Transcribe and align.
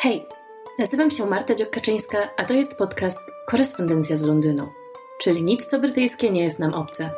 Hej, 0.00 0.26
nazywam 0.78 1.10
się 1.10 1.26
Marta 1.26 1.54
Dziokaczyńska, 1.54 2.18
a 2.36 2.44
to 2.44 2.54
jest 2.54 2.74
podcast 2.74 3.18
Korespondencja 3.46 4.16
z 4.16 4.22
Londynu, 4.22 4.64
czyli 5.22 5.42
nic 5.42 5.66
co 5.66 5.80
brytyjskie 5.80 6.30
nie 6.30 6.44
jest 6.44 6.58
nam 6.58 6.74
obce. 6.74 7.10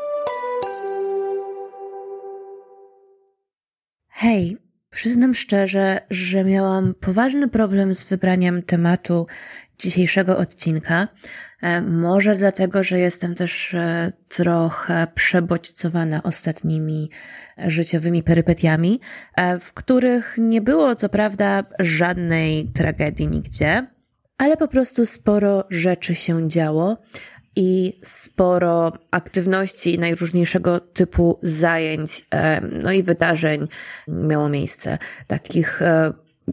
Hej, 4.08 4.56
przyznam 4.90 5.34
szczerze, 5.34 6.00
że 6.10 6.44
miałam 6.44 6.94
poważny 6.94 7.48
problem 7.48 7.94
z 7.94 8.04
wybraniem 8.04 8.62
tematu 8.62 9.26
dzisiejszego 9.80 10.38
odcinka. 10.38 11.08
E, 11.62 11.80
może 11.82 12.36
dlatego, 12.36 12.82
że 12.82 12.98
jestem 12.98 13.34
też 13.34 13.74
e, 13.74 14.12
trochę 14.28 15.06
przebodźcowana 15.14 16.22
ostatnimi 16.22 17.10
życiowymi 17.66 18.22
perypetiami, 18.22 19.00
e, 19.36 19.58
w 19.58 19.72
których 19.72 20.34
nie 20.38 20.60
było 20.60 20.96
co 20.96 21.08
prawda 21.08 21.64
żadnej 21.78 22.68
tragedii 22.68 23.28
nigdzie, 23.28 23.86
ale 24.38 24.56
po 24.56 24.68
prostu 24.68 25.06
sporo 25.06 25.64
rzeczy 25.70 26.14
się 26.14 26.48
działo 26.48 26.96
i 27.56 28.00
sporo 28.04 28.92
aktywności 29.10 29.98
najróżniejszego 29.98 30.80
typu 30.80 31.38
zajęć, 31.42 32.26
no 32.82 32.92
i 32.92 33.02
wydarzeń 33.02 33.68
miało 34.08 34.48
miejsce. 34.48 34.98
Takich 35.26 35.80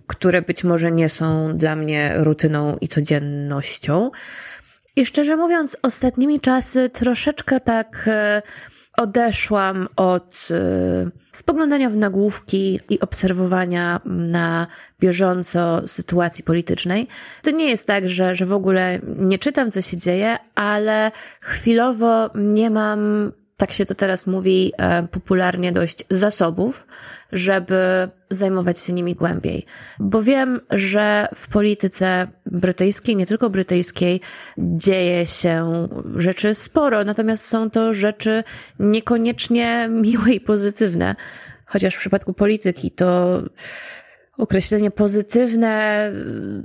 które 0.07 0.41
być 0.41 0.63
może 0.63 0.91
nie 0.91 1.09
są 1.09 1.57
dla 1.57 1.75
mnie 1.75 2.13
rutyną 2.15 2.77
i 2.81 2.87
codziennością. 2.87 4.11
I 4.95 5.05
szczerze 5.05 5.35
mówiąc, 5.35 5.77
ostatnimi 5.81 6.39
czasy 6.39 6.89
troszeczkę 6.89 7.59
tak 7.59 8.03
e, 8.07 8.41
odeszłam 8.97 9.87
od 9.95 10.47
e, 10.51 11.09
spoglądania 11.31 11.89
w 11.89 11.95
nagłówki 11.95 12.79
i 12.89 12.99
obserwowania 12.99 14.01
na 14.05 14.67
bieżąco 14.99 15.87
sytuacji 15.87 16.43
politycznej. 16.43 17.07
To 17.41 17.51
nie 17.51 17.70
jest 17.70 17.87
tak, 17.87 18.07
że, 18.07 18.35
że 18.35 18.45
w 18.45 18.54
ogóle 18.54 18.99
nie 19.04 19.39
czytam, 19.39 19.71
co 19.71 19.82
się 19.82 19.98
dzieje, 19.98 20.37
ale 20.55 21.11
chwilowo 21.41 22.29
nie 22.35 22.70
mam 22.70 23.32
tak 23.58 23.72
się 23.72 23.86
to 23.86 23.96
teraz 23.96 24.27
mówi 24.27 24.74
e, 24.77 25.08
popularnie 25.08 25.72
dość, 25.72 26.05
zasobów, 26.10 26.88
żeby 27.32 28.10
zajmować 28.30 28.80
się 28.80 28.94
nimi 28.94 29.16
głębiej. 29.16 29.66
Bo 30.00 30.24
wiem, 30.24 30.60
że 30.70 31.27
w 31.36 31.48
polityce 31.48 32.28
brytyjskiej, 32.46 33.16
nie 33.16 33.26
tylko 33.26 33.50
brytyjskiej, 33.50 34.22
dzieje 34.58 35.26
się 35.26 35.88
rzeczy 36.16 36.54
sporo, 36.54 37.04
natomiast 37.04 37.46
są 37.46 37.70
to 37.70 37.94
rzeczy 37.94 38.44
niekoniecznie 38.80 39.90
miłe 39.91 40.32
i 40.32 40.40
pozytywne. 40.40 41.16
Chociaż 41.66 41.96
w 41.96 42.00
przypadku 42.00 42.34
polityki 42.34 42.91
to 42.91 43.41
określenie 44.38 44.91
pozytywne 44.91 46.12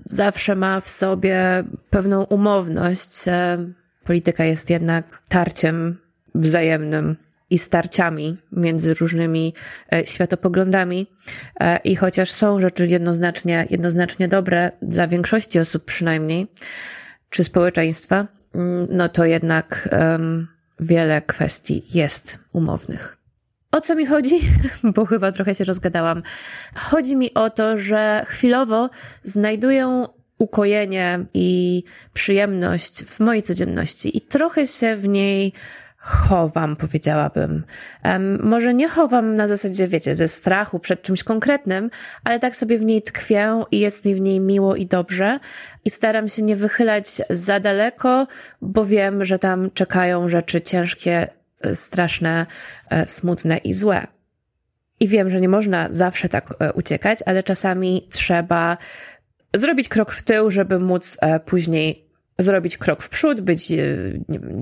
zawsze 0.05 0.57
ma 0.57 0.81
w 0.81 0.89
sobie 0.89 1.65
pewną 1.91 2.25
umowność. 2.25 3.29
E, 3.29 3.59
polityka 4.05 4.45
jest 4.45 4.71
jednak 4.71 5.23
tarciem 5.29 6.02
wzajemnym 6.35 7.17
i 7.51 7.59
starciami 7.59 8.37
między 8.53 8.95
różnymi 8.95 9.55
e, 9.93 10.07
światopoglądami. 10.07 11.07
E, 11.61 11.77
I 11.85 11.97
chociaż 11.97 12.31
są 12.31 12.61
rzeczy 12.61 12.87
jednoznacznie, 12.87 13.67
jednoznacznie 13.71 14.29
dobre 14.29 14.73
dla 14.83 15.07
większości 15.07 15.59
osób 15.59 15.85
przynajmniej, 15.85 16.47
czy 17.31 17.45
społeczeństwa, 17.45 18.27
mm, 18.55 18.87
no 18.91 19.09
to 19.09 19.25
jednak 19.25 19.89
um, 19.93 20.49
wiele 20.81 21.23
kwestii 21.23 21.83
jest 21.95 22.39
umownych. 22.53 23.17
O 23.73 23.81
co 23.81 23.95
mi 23.95 24.07
chodzi? 24.07 24.41
Bo 24.95 25.07
chyba 25.07 25.33
trochę 25.33 25.55
się 25.55 25.65
rozgadałam. 25.65 26.23
Chodzi 26.75 27.17
mi 27.17 27.35
o 27.35 27.51
to, 27.51 27.79
że 27.79 28.25
chwilowo 28.29 28.91
znajduję 29.23 30.07
ukojenie 30.39 31.25
i 31.35 31.83
przyjemność 32.13 33.05
w 33.05 33.21
mojej 33.21 33.43
codzienności 33.43 34.17
i 34.17 34.21
trochę 34.21 34.67
się 34.67 34.97
w 34.97 35.09
niej 35.09 35.53
chowam, 36.03 36.77
powiedziałabym. 36.77 37.65
Um, 38.05 38.39
może 38.43 38.75
nie 38.75 38.89
chowam 38.89 39.35
na 39.35 39.49
zasadzie, 39.49 39.89
wiecie, 39.89 40.15
ze 40.15 40.29
strachu 40.29 40.79
przed 40.79 41.03
czymś 41.03 41.23
konkretnym, 41.23 41.91
ale 42.25 42.41
tak 42.41 42.57
sobie 42.57 42.79
w 42.79 42.83
niej 42.83 43.03
tkwię 43.03 43.65
i 43.71 43.79
jest 43.79 44.05
mi 44.05 44.15
w 44.15 44.21
niej 44.21 44.41
miło 44.41 44.77
i 44.77 44.87
dobrze. 44.87 45.39
I 45.85 45.91
staram 45.91 46.29
się 46.29 46.43
nie 46.43 46.57
wychylać 46.57 47.23
za 47.31 47.61
daleko, 47.61 48.27
bo 48.63 48.85
wiem, 48.85 49.25
że 49.25 49.39
tam 49.39 49.71
czekają 49.71 50.29
rzeczy 50.29 50.61
ciężkie, 50.61 51.29
straszne, 51.75 52.47
e, 52.91 53.09
smutne 53.09 53.57
i 53.57 53.73
złe. 53.73 54.07
I 55.01 55.09
wiem, 55.09 55.31
że 55.31 55.41
nie 55.41 55.49
można 55.49 55.87
zawsze 55.91 56.29
tak 56.29 56.55
e, 56.59 56.73
uciekać, 56.73 57.19
ale 57.27 57.43
czasami 57.43 58.09
trzeba 58.11 58.77
zrobić 59.55 59.89
krok 59.89 60.13
w 60.13 60.23
tył, 60.23 60.51
żeby 60.51 60.79
móc 60.79 61.19
e, 61.21 61.41
później 61.41 62.12
zrobić 62.43 62.79
krok 62.79 63.03
w 63.03 63.09
przód, 63.09 63.41
być 63.41 63.73
e, 63.73 63.77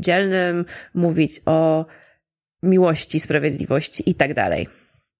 dzielnym, 0.01 0.65
mówić 0.95 1.41
o 1.47 1.87
miłości, 2.63 3.21
sprawiedliwości 3.21 4.11
i 4.11 4.15
tak 4.15 4.35
dalej. 4.35 4.69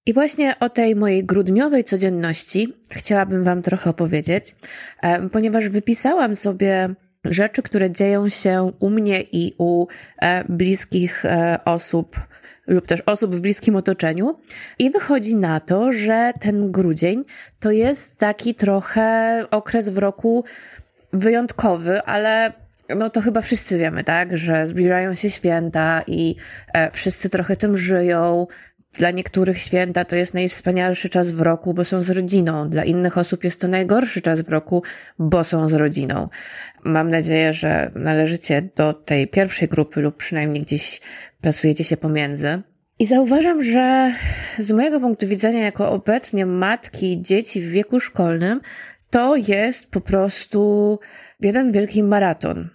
I 0.07 0.13
właśnie 0.13 0.59
o 0.61 0.69
tej 0.69 0.97
mojej 0.97 1.25
grudniowej 1.25 1.85
codzienności 1.85 2.75
chciałabym 2.91 3.45
Wam 3.45 3.63
trochę 3.63 3.91
opowiedzieć, 3.91 4.57
e, 5.03 5.29
ponieważ 5.29 5.69
wypisałam 5.69 6.35
sobie 6.35 6.95
rzeczy, 7.25 7.63
które 7.63 7.91
dzieją 7.91 8.29
się 8.29 8.73
u 8.81 8.91
mnie 8.91 9.21
i 9.33 9.55
u 9.59 9.87
e, 10.23 10.45
bliskich 10.49 11.25
osób 11.65 12.17
lub 12.71 12.87
też 12.87 13.01
osób 13.07 13.37
w 13.37 13.41
bliskim 13.41 13.77
otoczeniu. 13.77 14.39
I 14.79 14.91
wychodzi 14.91 15.37
na 15.37 15.61
to, 15.61 15.93
że 15.93 16.33
ten 16.41 16.73
grudzień 16.73 17.25
to 17.61 17.71
jest 17.71 18.19
taki 18.19 18.55
trochę 18.55 19.45
okres 19.51 19.89
w 19.89 19.99
roku 19.99 20.45
wyjątkowy, 21.13 22.03
ale 22.03 22.53
no 22.97 23.11
to 23.11 23.21
chyba 23.21 23.41
wszyscy 23.41 23.79
wiemy, 23.79 24.05
tak, 24.05 24.37
że 24.37 24.67
zbliżają 24.67 25.15
się 25.15 25.31
święta 25.31 26.03
i 26.07 26.37
e, 26.73 26.91
wszyscy 26.91 27.31
trochę 27.31 27.57
tym 27.57 27.77
żyją. 27.77 28.47
Dla 28.93 29.11
niektórych 29.11 29.59
święta 29.59 30.05
to 30.05 30.17
jest 30.17 30.35
najwspanialszy 30.35 31.09
czas 31.09 31.33
w 31.33 31.41
roku, 31.41 31.75
bo 31.75 31.85
są 31.85 32.03
z 32.03 32.11
rodziną. 32.11 32.69
Dla 32.69 32.85
innych 32.85 33.19
osób 33.19 33.45
jest 33.45 33.61
to 33.61 33.69
najgorszy 33.69 34.21
czas 34.21 34.41
w 34.41 34.49
roku, 34.49 34.83
bo 35.19 35.45
są 35.45 35.69
z 35.69 35.73
rodziną. 35.73 36.29
Mam 36.85 37.11
nadzieję, 37.11 37.53
że 37.53 37.91
należycie 37.95 38.63
do 38.77 38.93
tej 38.93 39.29
pierwszej 39.29 39.69
grupy 39.69 40.01
lub 40.01 40.17
przynajmniej 40.17 40.63
gdzieś 40.63 41.01
plasujecie 41.41 41.85
się 41.85 41.97
pomiędzy. 41.97 42.63
I 42.99 43.07
zauważam, 43.07 43.63
że 43.63 44.13
z 44.59 44.73
mojego 44.73 45.01
punktu 45.01 45.27
widzenia, 45.27 45.61
jako 45.61 45.93
obecnie 45.93 46.47
matki 46.47 47.23
dzieci 47.23 47.61
w 47.61 47.71
wieku 47.71 48.01
szkolnym, 48.01 48.61
to 49.11 49.37
jest 49.37 49.91
po 49.91 50.01
prostu 50.01 50.99
jeden 51.41 51.73
wielki 51.73 52.03
maraton. 52.03 52.69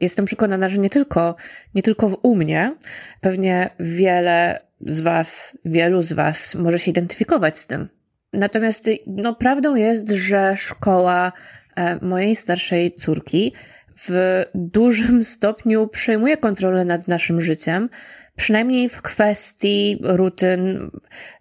Jestem 0.00 0.24
przekonana, 0.24 0.68
że 0.68 0.78
nie 0.78 0.90
tylko, 0.90 1.36
nie 1.74 1.82
tylko 1.82 2.06
u 2.06 2.36
mnie, 2.36 2.76
pewnie 3.20 3.70
wiele 3.80 4.60
z 4.80 5.00
Was, 5.00 5.58
wielu 5.64 6.02
z 6.02 6.12
Was 6.12 6.54
może 6.54 6.78
się 6.78 6.90
identyfikować 6.90 7.58
z 7.58 7.66
tym. 7.66 7.88
Natomiast 8.32 8.90
no, 9.06 9.34
prawdą 9.34 9.74
jest, 9.74 10.10
że 10.10 10.54
szkoła 10.56 11.32
e, 11.76 12.04
mojej 12.04 12.36
starszej 12.36 12.94
córki 12.94 13.52
w 13.98 14.42
dużym 14.54 15.22
stopniu 15.22 15.88
przejmuje 15.88 16.36
kontrolę 16.36 16.84
nad 16.84 17.08
naszym 17.08 17.40
życiem, 17.40 17.88
przynajmniej 18.36 18.88
w 18.88 19.02
kwestii 19.02 19.98
rutyn, 20.02 20.90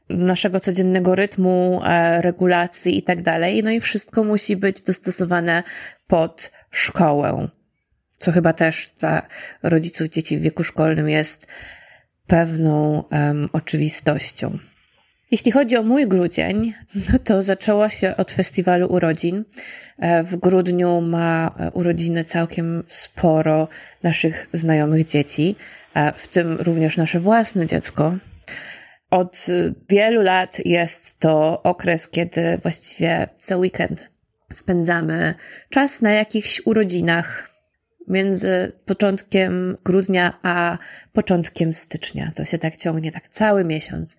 naszego 0.10 0.60
codziennego 0.60 1.16
rytmu, 1.16 1.82
e, 1.86 2.22
regulacji 2.22 2.98
i 2.98 3.04
tak 3.04 3.22
dalej. 3.22 3.64
No 3.64 3.72
i 3.72 3.82
wszystko 3.82 4.24
musi 4.24 4.58
być 4.58 4.82
dostosowane 4.82 5.64
pod 6.08 6.52
szkołę, 6.72 7.48
co 8.18 8.32
chyba 8.32 8.54
też 8.54 8.90
dla 9.00 9.28
rodziców 9.64 10.08
dzieci 10.08 10.38
w 10.38 10.42
wieku 10.42 10.64
szkolnym 10.64 11.10
jest 11.10 11.48
pewną 12.28 13.04
um, 13.12 13.50
oczywistością. 13.54 14.58
Jeśli 15.32 15.52
chodzi 15.52 15.78
o 15.78 15.84
mój 15.84 16.08
grudzień, 16.08 16.74
no 17.14 17.20
to 17.20 17.42
zaczęło 17.42 17.90
się 17.90 18.18
od 18.18 18.32
festiwalu 18.32 18.88
urodzin. 18.88 19.46
E, 20.00 20.24
w 20.24 20.38
grudniu 20.38 21.02
ma 21.02 21.56
urodziny 21.74 22.24
całkiem 22.24 22.84
sporo 22.88 23.68
naszych 24.04 24.50
znajomych 24.54 25.06
dzieci, 25.06 25.56
e, 25.94 26.14
w 26.14 26.28
tym 26.28 26.58
również 26.60 26.98
nasze 26.98 27.20
własne 27.20 27.66
dziecko. 27.66 28.14
Od 29.16 29.46
wielu 29.90 30.22
lat 30.22 30.58
jest 30.66 31.20
to 31.20 31.64
okres, 31.64 32.08
kiedy 32.08 32.58
właściwie 32.58 33.28
co 33.38 33.58
weekend 33.58 34.10
spędzamy 34.54 35.34
czas 35.70 36.02
na 36.02 36.12
jakichś 36.12 36.62
urodzinach 36.66 37.50
między 38.08 38.72
początkiem 38.86 39.78
grudnia 39.84 40.40
a 40.44 40.78
początkiem 41.14 41.74
stycznia. 41.74 42.32
To 42.36 42.46
się 42.46 42.58
tak 42.58 42.78
ciągnie, 42.78 43.12
tak 43.12 43.30
cały 43.30 43.64
miesiąc. 43.64 44.18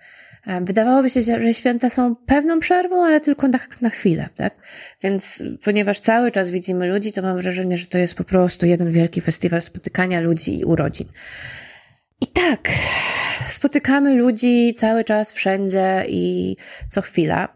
Wydawałoby 0.60 1.10
się, 1.10 1.20
że 1.20 1.54
święta 1.54 1.90
są 1.90 2.16
pewną 2.16 2.60
przerwą, 2.60 3.04
ale 3.04 3.20
tylko 3.20 3.48
na, 3.48 3.58
na 3.80 3.90
chwilę, 3.90 4.28
tak? 4.36 4.54
Więc 5.02 5.42
ponieważ 5.64 6.00
cały 6.00 6.32
czas 6.32 6.50
widzimy 6.50 6.88
ludzi, 6.88 7.12
to 7.12 7.22
mam 7.22 7.38
wrażenie, 7.38 7.78
że 7.78 7.86
to 7.86 7.98
jest 7.98 8.14
po 8.14 8.24
prostu 8.24 8.66
jeden 8.66 8.90
wielki 8.90 9.20
festiwal 9.20 9.62
spotykania 9.62 10.20
ludzi 10.20 10.58
i 10.58 10.64
urodzin. 10.64 11.08
I 12.20 12.26
tak, 12.26 12.68
spotykamy 13.46 14.14
ludzi 14.14 14.74
cały 14.76 15.04
czas, 15.04 15.32
wszędzie 15.32 16.04
i 16.08 16.56
co 16.88 17.02
chwila, 17.02 17.54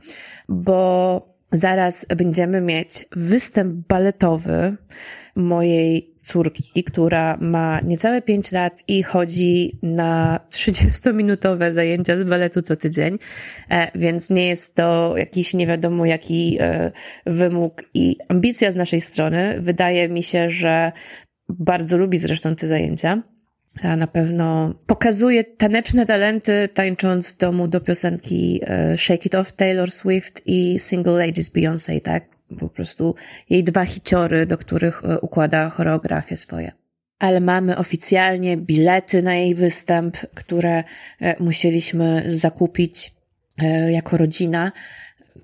bo 0.49 1.31
Zaraz 1.53 2.07
będziemy 2.17 2.61
mieć 2.61 3.07
występ 3.13 3.75
baletowy 3.75 4.77
mojej 5.37 6.15
córki, 6.23 6.85
która 6.85 7.37
ma 7.41 7.81
niecałe 7.81 8.23
5 8.23 8.53
lat 8.53 8.83
i 8.89 9.03
chodzi 9.03 9.79
na 9.83 10.41
30-minutowe 10.51 11.73
zajęcia 11.73 12.19
z 12.19 12.25
baletu 12.25 12.63
co 12.63 12.77
tydzień, 12.77 13.19
e, 13.71 13.91
więc 13.95 14.31
nie 14.31 14.49
jest 14.49 14.77
to 14.77 15.15
jakiś 15.17 15.55
nie 15.55 15.67
wiadomo 15.67 16.07
jaki 16.07 16.57
e, 16.61 16.93
wymóg 17.27 17.85
i 17.95 18.17
ambicja 18.29 18.71
z 18.71 18.77
naszej 18.77 19.01
strony. 19.01 19.61
Wydaje 19.61 20.09
mi 20.09 20.23
się, 20.23 20.49
że 20.49 20.93
bardzo 21.49 21.99
lubi 21.99 22.19
zresztą 22.19 22.57
te 22.57 22.67
zajęcia. 22.67 23.23
A 23.83 23.97
na 23.97 24.07
pewno 24.07 24.75
pokazuje 24.87 25.45
taneczne 25.45 26.07
talenty, 26.07 26.69
tańcząc 26.75 27.29
w 27.29 27.37
domu 27.37 27.69
do 27.69 27.81
piosenki 27.81 28.61
e, 28.63 28.97
Shake 28.97 29.27
It 29.27 29.35
Off 29.35 29.53
Taylor 29.53 29.91
Swift 29.91 30.43
i 30.47 30.79
Single 30.79 31.27
Ladies 31.27 31.51
Beyoncé, 31.51 32.01
tak? 32.01 32.25
Po 32.59 32.69
prostu 32.69 33.15
jej 33.51 33.65
dwa 33.65 33.85
hiciory, 33.85 34.47
do 34.47 34.59
których 34.59 35.03
e, 35.05 35.21
układa 35.21 35.69
choreografię 35.69 36.37
swoje. 36.37 36.73
Ale 37.19 37.41
mamy 37.41 37.77
oficjalnie 37.77 38.57
bilety 38.57 39.23
na 39.23 39.35
jej 39.35 39.55
występ, 39.55 40.17
które 40.35 40.85
e, 41.21 41.43
musieliśmy 41.43 42.25
zakupić 42.27 43.15
jako 43.91 44.17
rodzina. 44.17 44.73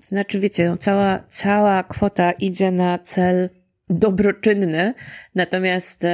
Znaczy, 0.01 0.41
wiecie, 0.41 0.69
no 0.69 0.77
cała, 0.77 1.25
cała 1.29 1.83
kwota 1.83 2.33
idzie 2.33 2.71
na 2.71 2.99
cel 2.99 3.51
dobroczynny, 3.89 4.95
natomiast 5.35 6.05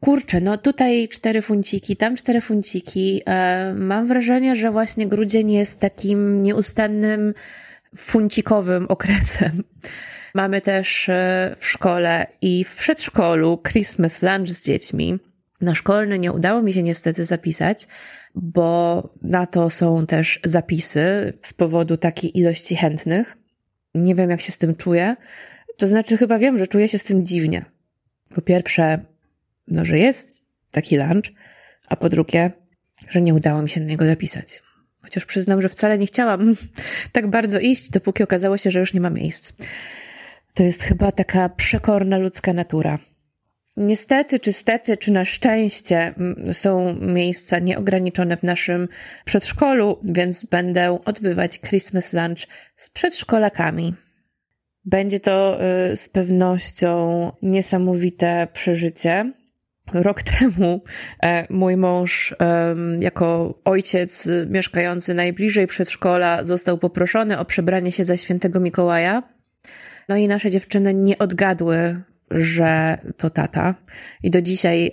Kurczę, 0.00 0.40
no 0.40 0.58
tutaj 0.58 1.08
cztery 1.08 1.42
funciki, 1.42 1.96
tam 1.96 2.16
cztery 2.16 2.40
funciki. 2.40 3.22
E, 3.26 3.74
mam 3.76 4.06
wrażenie, 4.06 4.56
że 4.56 4.70
właśnie 4.70 5.06
grudzień 5.06 5.52
jest 5.52 5.80
takim 5.80 6.42
nieustannym 6.42 7.34
funcikowym 7.96 8.86
okresem. 8.86 9.62
Mamy 10.34 10.60
też 10.60 11.08
e, 11.08 11.54
w 11.58 11.66
szkole 11.66 12.26
i 12.42 12.64
w 12.64 12.76
przedszkolu 12.76 13.62
Christmas 13.68 14.22
lunch 14.22 14.48
z 14.48 14.64
dziećmi. 14.64 15.18
Na 15.60 15.74
szkolny 15.74 16.18
nie 16.18 16.32
udało 16.32 16.62
mi 16.62 16.72
się 16.72 16.82
niestety 16.82 17.24
zapisać, 17.24 17.86
bo 18.34 19.02
na 19.22 19.46
to 19.46 19.70
są 19.70 20.06
też 20.06 20.40
zapisy 20.44 21.32
z 21.42 21.54
powodu 21.54 21.96
takiej 21.96 22.38
ilości 22.38 22.76
chętnych. 22.76 23.36
Nie 23.94 24.14
wiem, 24.14 24.30
jak 24.30 24.40
się 24.40 24.52
z 24.52 24.58
tym 24.58 24.76
czuję. 24.76 25.16
To 25.76 25.88
znaczy, 25.88 26.16
chyba 26.16 26.38
wiem, 26.38 26.58
że 26.58 26.66
czuję 26.66 26.88
się 26.88 26.98
z 26.98 27.04
tym 27.04 27.24
dziwnie. 27.24 27.64
Po 28.34 28.40
pierwsze, 28.40 29.04
no, 29.70 29.84
że 29.84 29.98
jest 29.98 30.42
taki 30.70 30.96
lunch, 30.96 31.32
a 31.88 31.96
po 31.96 32.08
drugie, 32.08 32.50
że 33.08 33.20
nie 33.20 33.34
udało 33.34 33.62
mi 33.62 33.68
się 33.68 33.80
na 33.80 33.86
niego 33.86 34.06
zapisać. 34.06 34.62
Chociaż 35.02 35.26
przyznam, 35.26 35.62
że 35.62 35.68
wcale 35.68 35.98
nie 35.98 36.06
chciałam 36.06 36.54
tak 37.12 37.30
bardzo 37.30 37.58
iść, 37.58 37.90
dopóki 37.90 38.22
okazało 38.22 38.58
się, 38.58 38.70
że 38.70 38.80
już 38.80 38.94
nie 38.94 39.00
ma 39.00 39.10
miejsc. 39.10 39.52
To 40.54 40.62
jest 40.62 40.82
chyba 40.82 41.12
taka 41.12 41.48
przekorna 41.48 42.18
ludzka 42.18 42.52
natura. 42.52 42.98
Niestety, 43.76 44.38
czy 44.38 44.52
stety, 44.52 44.96
czy 44.96 45.12
na 45.12 45.24
szczęście 45.24 46.14
są 46.52 46.94
miejsca 46.94 47.58
nieograniczone 47.58 48.36
w 48.36 48.42
naszym 48.42 48.88
przedszkolu, 49.24 49.98
więc 50.04 50.44
będę 50.44 50.98
odbywać 51.04 51.60
Christmas 51.60 52.12
lunch 52.12 52.46
z 52.76 52.90
przedszkolakami. 52.90 53.94
Będzie 54.84 55.20
to 55.20 55.58
y, 55.92 55.96
z 55.96 56.08
pewnością 56.08 57.32
niesamowite 57.42 58.48
przeżycie. 58.52 59.32
Rok 59.92 60.22
temu 60.38 60.82
e, 61.22 61.46
mój 61.50 61.76
mąż, 61.76 62.34
jako 62.98 63.58
ojciec 63.64 64.28
mieszkający 64.46 65.14
najbliżej 65.14 65.66
przedszkola, 65.66 66.44
został 66.44 66.78
poproszony 66.78 67.38
o 67.38 67.44
przebranie 67.44 67.92
się 67.92 68.04
za 68.04 68.16
świętego 68.16 68.60
Mikołaja. 68.60 69.22
No 70.08 70.16
i 70.16 70.28
nasze 70.28 70.50
dziewczyny 70.50 70.94
nie 70.94 71.18
odgadły, 71.18 72.02
że 72.30 72.98
to 73.16 73.30
tata. 73.30 73.74
I 74.22 74.30
do 74.30 74.42
dzisiaj 74.42 74.90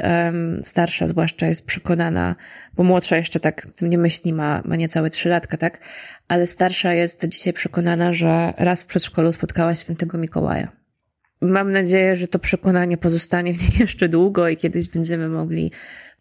starsza 0.63 1.07
zwłaszcza 1.07 1.47
jest 1.47 1.65
przekonana, 1.65 2.35
bo 2.73 2.83
młodsza 2.83 3.17
jeszcze 3.17 3.39
tak 3.39 3.67
tym 3.75 3.89
nie 3.89 3.97
myśli, 3.97 4.33
ma, 4.33 4.61
ma 4.65 4.75
niecałe 4.75 5.09
trzy 5.09 5.29
latka, 5.29 5.57
tak? 5.57 5.79
Ale 6.27 6.47
starsza 6.47 6.93
jest 6.93 7.27
dzisiaj 7.27 7.53
przekonana, 7.53 8.13
że 8.13 8.53
raz 8.57 8.83
w 8.83 8.85
przedszkolu 8.85 9.31
spotkała 9.31 9.75
świętego 9.75 10.17
Mikołaja. 10.17 10.84
Mam 11.45 11.71
nadzieję, 11.71 12.15
że 12.15 12.27
to 12.27 12.39
przekonanie 12.39 12.97
pozostanie 12.97 13.53
w 13.53 13.61
niej 13.61 13.79
jeszcze 13.85 14.09
długo 14.09 14.49
i 14.49 14.57
kiedyś 14.57 14.87
będziemy 14.87 15.29
mogli 15.29 15.71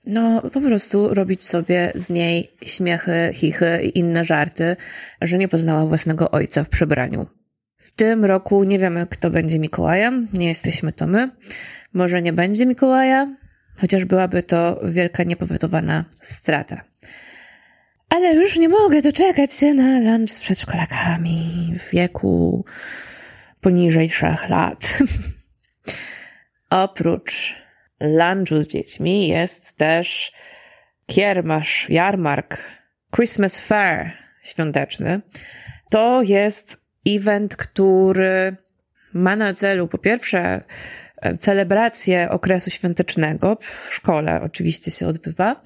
no, 0.07 0.43
po 0.43 0.61
prostu 0.61 1.15
robić 1.15 1.45
sobie 1.45 1.93
z 1.95 2.11
niej 2.11 2.57
śmiechy, 2.63 3.31
chichy 3.35 3.83
i 3.83 3.99
inne 3.99 4.25
żarty, 4.25 4.77
że 5.23 5.39
nie 5.39 5.49
poznała 5.49 5.87
własnego 5.87 6.31
ojca 6.31 6.65
w 6.65 6.69
przebraniu. 6.69 7.27
W 7.77 7.91
tym 7.91 8.25
roku 8.25 8.65
nie 8.65 8.79
wiemy, 8.79 9.07
kto 9.11 9.31
będzie 9.31 9.59
Mikołajem, 9.59 10.29
nie 10.33 10.49
jesteśmy 10.49 10.93
to 10.93 11.07
my. 11.07 11.31
Może 11.93 12.23
nie 12.23 12.33
będzie 12.33 12.67
Mikołaja, 12.67 13.37
chociaż 13.81 14.05
byłaby 14.05 14.43
to 14.43 14.81
wielka 14.85 15.23
niepowetowana 15.23 16.05
strata. 16.21 16.85
Ale 18.09 18.35
już 18.35 18.59
nie 18.59 18.69
mogę 18.69 19.03
doczekać 19.03 19.53
się 19.53 19.75
na 19.75 20.01
lunch 20.01 20.31
z 20.31 20.41
przedszkolakami 20.41 21.75
w 21.79 21.91
wieku 21.91 22.65
poniżej 23.65 24.09
trzech 24.09 24.49
lat. 24.49 24.99
Oprócz 26.85 27.55
lunchu 28.01 28.63
z 28.63 28.69
dziećmi 28.69 29.29
jest 29.29 29.79
też 29.79 30.33
kiermasz, 31.07 31.87
jarmark, 31.91 32.59
Christmas 33.17 33.61
Fair 33.61 34.13
świąteczny. 34.43 35.21
To 35.91 36.23
jest 36.23 36.77
event, 37.07 37.57
który 37.57 38.57
ma 39.15 39.37
na 39.37 39.55
celu 39.55 39.89
po 39.89 39.99
pierwsze 39.99 40.65
celebrację 41.39 42.31
okresu 42.31 42.71
świątecznego, 42.71 43.59
w 43.61 43.95
szkole 43.95 44.41
oczywiście 44.43 44.91
się 44.91 45.07
odbywa, 45.07 45.63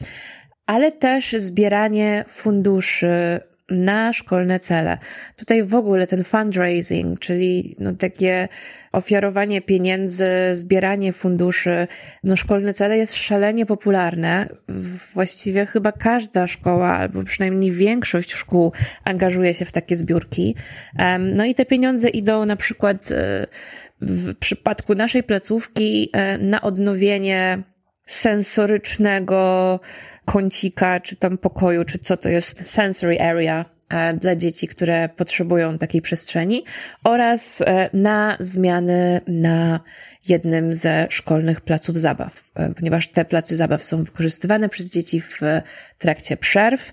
ale 0.66 0.92
też 0.92 1.32
zbieranie 1.32 2.24
funduszy 2.28 3.40
na 3.70 4.12
szkolne 4.12 4.58
cele. 4.58 4.98
Tutaj 5.36 5.64
w 5.64 5.74
ogóle 5.74 6.06
ten 6.06 6.24
fundraising, 6.24 7.18
czyli 7.18 7.76
no 7.78 7.92
takie 7.92 8.48
ofiarowanie 8.92 9.62
pieniędzy, 9.62 10.26
zbieranie 10.52 11.12
funduszy, 11.12 11.86
no 12.24 12.36
szkolne 12.36 12.72
cele 12.72 12.98
jest 12.98 13.16
szalenie 13.16 13.66
popularne. 13.66 14.48
Właściwie 15.14 15.66
chyba 15.66 15.92
każda 15.92 16.46
szkoła, 16.46 16.96
albo 16.96 17.24
przynajmniej 17.24 17.72
większość 17.72 18.32
szkół 18.32 18.72
angażuje 19.04 19.54
się 19.54 19.64
w 19.64 19.72
takie 19.72 19.96
zbiórki. 19.96 20.54
No 21.18 21.44
i 21.44 21.54
te 21.54 21.66
pieniądze 21.66 22.08
idą 22.08 22.46
na 22.46 22.56
przykład 22.56 23.10
e, 23.12 23.46
w 24.00 24.34
przypadku 24.34 24.94
naszej 24.94 25.22
placówki 25.22 26.10
e, 26.12 26.38
na 26.38 26.62
odnowienie 26.62 27.62
sensorycznego 28.08 29.80
kącika, 30.24 31.00
czy 31.00 31.16
tam 31.16 31.38
pokoju, 31.38 31.84
czy 31.84 31.98
co 31.98 32.16
to 32.16 32.28
jest 32.28 32.70
sensory 32.70 33.20
area 33.20 33.64
e, 33.88 34.14
dla 34.14 34.36
dzieci, 34.36 34.68
które 34.68 35.08
potrzebują 35.08 35.78
takiej 35.78 36.02
przestrzeni 36.02 36.64
oraz 37.04 37.60
e, 37.60 37.90
na 37.92 38.36
zmiany 38.40 39.20
na 39.26 39.80
jednym 40.28 40.74
ze 40.74 41.06
szkolnych 41.10 41.60
placów 41.60 41.98
zabaw, 41.98 42.50
e, 42.54 42.74
ponieważ 42.74 43.08
te 43.08 43.24
placy 43.24 43.56
zabaw 43.56 43.82
są 43.82 44.04
wykorzystywane 44.04 44.68
przez 44.68 44.90
dzieci 44.90 45.20
w 45.20 45.40
trakcie 45.98 46.36
przerw. 46.36 46.92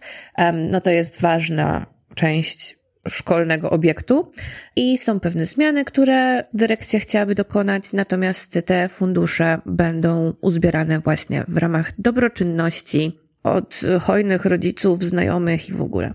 No 0.53 0.81
to 0.81 0.89
jest 0.89 1.21
ważna 1.21 1.85
część 2.15 2.84
szkolnego 3.07 3.69
obiektu 3.69 4.31
i 4.75 4.97
są 4.97 5.19
pewne 5.19 5.45
zmiany, 5.45 5.85
które 5.85 6.43
dyrekcja 6.53 6.99
chciałaby 6.99 7.35
dokonać, 7.35 7.93
natomiast 7.93 8.59
te 8.65 8.89
fundusze 8.89 9.61
będą 9.65 10.33
uzbierane 10.41 10.99
właśnie 10.99 11.43
w 11.47 11.57
ramach 11.57 11.91
dobroczynności 11.97 13.19
od 13.43 13.81
hojnych 14.01 14.45
rodziców, 14.45 15.03
znajomych 15.03 15.69
i 15.69 15.73
w 15.73 15.81
ogóle. 15.81 16.13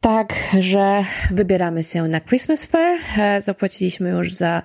Także 0.00 1.04
wybieramy 1.30 1.82
się 1.82 2.08
na 2.08 2.20
Christmas 2.20 2.64
Fair. 2.64 2.98
E, 3.18 3.40
zapłaciliśmy 3.40 4.10
już 4.10 4.32
za 4.32 4.62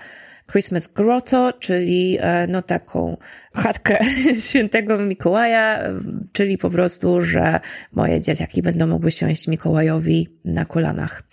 Christmas 0.52 0.88
Grotto, 0.88 1.54
czyli 1.54 2.18
e, 2.22 2.48
no 2.48 2.62
taką 2.62 3.18
chatkę 3.54 4.00
świętego 4.48 4.98
Mikołaja, 4.98 5.80
czyli 6.32 6.58
po 6.58 6.70
prostu, 6.70 7.22
że 7.22 7.60
moje 7.92 8.22
dzieciaki 8.22 8.62
będą 8.62 8.88
mogły 8.88 9.12
siąść 9.12 9.48
Mikołajowi 9.48 10.40
na 10.46 10.66
kolanach 10.66 11.24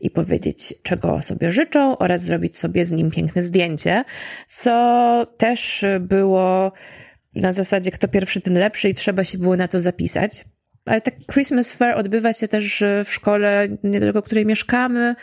i 0.00 0.10
powiedzieć, 0.10 0.74
czego 0.82 1.22
sobie 1.22 1.52
życzą 1.52 1.98
oraz 1.98 2.24
zrobić 2.24 2.58
sobie 2.58 2.84
z 2.84 2.90
nim 2.90 3.10
piękne 3.10 3.42
zdjęcie, 3.42 4.04
co 4.46 5.26
też 5.36 5.84
było 6.00 6.72
na 7.34 7.52
zasadzie 7.52 7.90
kto 7.90 8.08
pierwszy, 8.08 8.40
ten 8.40 8.54
lepszy 8.54 8.88
i 8.88 8.94
trzeba 8.94 9.24
się 9.24 9.38
było 9.38 9.56
na 9.56 9.68
to 9.68 9.80
zapisać. 9.80 10.44
Ale 10.84 11.00
tak 11.00 11.14
Christmas 11.32 11.72
Fair 11.72 11.98
odbywa 11.98 12.32
się 12.32 12.48
też 12.48 12.84
w 13.04 13.12
szkole 13.12 13.68
niedaleko 13.84 14.22
której 14.22 14.46
mieszkamy. 14.46 15.14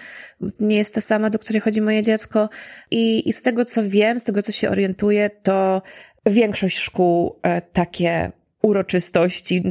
Nie 0.59 0.77
jest 0.77 0.95
ta 0.95 1.01
sama, 1.01 1.29
do 1.29 1.39
której 1.39 1.61
chodzi 1.61 1.81
moje 1.81 2.03
dziecko. 2.03 2.49
I, 2.91 3.29
I 3.29 3.33
z 3.33 3.41
tego, 3.41 3.65
co 3.65 3.89
wiem, 3.89 4.19
z 4.19 4.23
tego, 4.23 4.41
co 4.41 4.51
się 4.51 4.69
orientuję, 4.69 5.29
to 5.43 5.81
większość 6.25 6.77
szkół 6.77 7.39
e, 7.43 7.61
takie 7.61 8.31
uroczystości, 8.61 9.63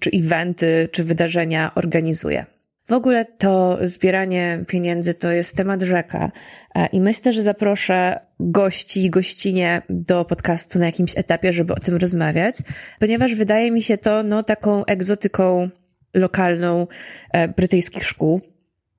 czy 0.00 0.10
eventy, 0.14 0.88
czy 0.92 1.04
wydarzenia 1.04 1.72
organizuje. 1.74 2.46
W 2.88 2.92
ogóle 2.92 3.24
to 3.24 3.78
zbieranie 3.82 4.64
pieniędzy 4.68 5.14
to 5.14 5.30
jest 5.30 5.56
temat 5.56 5.82
rzeka 5.82 6.32
e, 6.74 6.86
i 6.86 7.00
myślę, 7.00 7.32
że 7.32 7.42
zaproszę 7.42 8.20
gości 8.40 9.04
i 9.04 9.10
gościnie 9.10 9.82
do 9.90 10.24
podcastu 10.24 10.78
na 10.78 10.86
jakimś 10.86 11.18
etapie, 11.18 11.52
żeby 11.52 11.74
o 11.74 11.80
tym 11.80 11.96
rozmawiać, 11.96 12.56
ponieważ 13.00 13.34
wydaje 13.34 13.70
mi 13.70 13.82
się 13.82 13.98
to 13.98 14.22
no, 14.22 14.42
taką 14.42 14.84
egzotyką 14.84 15.68
lokalną 16.14 16.86
e, 17.32 17.48
brytyjskich 17.48 18.04
szkół. 18.04 18.40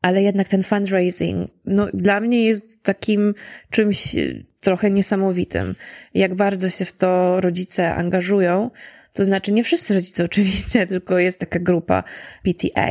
Ale 0.01 0.23
jednak 0.23 0.47
ten 0.47 0.63
fundraising, 0.63 1.51
no, 1.65 1.87
dla 1.93 2.19
mnie 2.19 2.45
jest 2.45 2.83
takim 2.83 3.33
czymś 3.69 4.15
trochę 4.59 4.91
niesamowitym. 4.91 5.75
Jak 6.13 6.35
bardzo 6.35 6.69
się 6.69 6.85
w 6.85 6.93
to 6.93 7.41
rodzice 7.41 7.95
angażują, 7.95 8.71
to 9.13 9.23
znaczy 9.23 9.53
nie 9.53 9.63
wszyscy 9.63 9.93
rodzice 9.93 10.23
oczywiście, 10.31 10.85
tylko 10.85 11.19
jest 11.19 11.39
taka 11.39 11.59
grupa 11.59 12.03
PTA, 12.43 12.89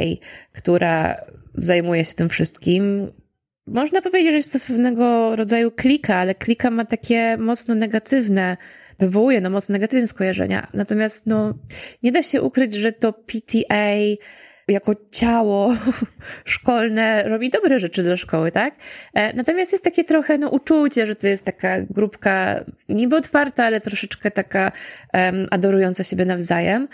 która 0.53 1.25
zajmuje 1.55 2.05
się 2.05 2.15
tym 2.15 2.29
wszystkim. 2.29 3.13
Można 3.67 4.03
powiedzieć, 4.03 4.31
że 4.31 4.37
jest 4.37 4.53
to 4.53 4.61
pewnego 4.61 5.37
rodzaju 5.37 5.71
klika, 5.71 6.17
ale 6.17 6.35
klika 6.35 6.71
ma 6.71 6.85
takie 6.85 7.37
mocno 7.37 7.75
negatywne, 7.75 8.57
wywołuje 8.99 9.41
no 9.41 9.51
mocno 9.51 9.73
negatywne 9.73 10.07
skojarzenia. 10.07 10.71
Natomiast 10.75 11.27
no, 11.27 11.55
nie 12.03 12.13
da 12.13 12.23
się 12.23 12.43
ukryć, 12.43 12.75
że 12.75 12.93
to 12.93 13.13
PTA 13.13 13.95
jako 14.69 14.93
ciało 15.11 15.75
szkolne 16.45 17.23
robi 17.23 17.51
dobre 17.51 17.79
rzeczy 17.79 18.03
dla 18.03 18.17
szkoły, 18.17 18.53
tak? 18.53 18.75
E, 19.15 19.37
natomiast 19.37 19.73
jest 19.73 19.85
takie 19.85 20.05
trochę 20.05 20.39
no, 20.39 20.49
uczucie, 20.49 21.07
że 21.07 21.17
to 21.17 21.29
jest 21.29 21.45
taka 21.45 21.81
grupka 21.91 22.65
niby 22.89 23.17
otwarta, 23.17 23.65
ale 23.65 23.81
troszeczkę 23.81 24.31
taka 24.31 24.73
um, 25.15 25.47
adorująca 25.51 26.05
siebie 26.05 26.25
nawzajem. 26.25 26.89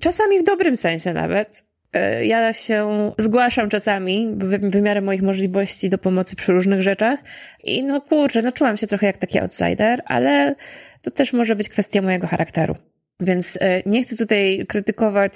Czasami 0.00 0.40
w 0.40 0.44
dobrym 0.44 0.76
sensie 0.76 1.12
nawet. 1.12 1.64
E, 1.92 2.26
ja 2.26 2.52
się 2.52 3.12
zgłaszam 3.18 3.68
czasami 3.68 4.28
wymiarem 4.62 5.04
moich 5.04 5.22
możliwości 5.22 5.90
do 5.90 5.98
pomocy 5.98 6.36
przy 6.36 6.52
różnych 6.52 6.82
rzeczach 6.82 7.20
i 7.64 7.84
no 7.84 8.00
kurczę, 8.00 8.42
no 8.42 8.52
czułam 8.52 8.76
się 8.76 8.86
trochę 8.86 9.06
jak 9.06 9.16
taki 9.16 9.38
outsider, 9.38 10.02
ale 10.04 10.54
to 11.02 11.10
też 11.10 11.32
może 11.32 11.56
być 11.56 11.68
kwestia 11.68 12.02
mojego 12.02 12.26
charakteru. 12.26 12.76
Więc 13.20 13.58
e, 13.60 13.82
nie 13.86 14.02
chcę 14.02 14.16
tutaj 14.16 14.64
krytykować 14.68 15.34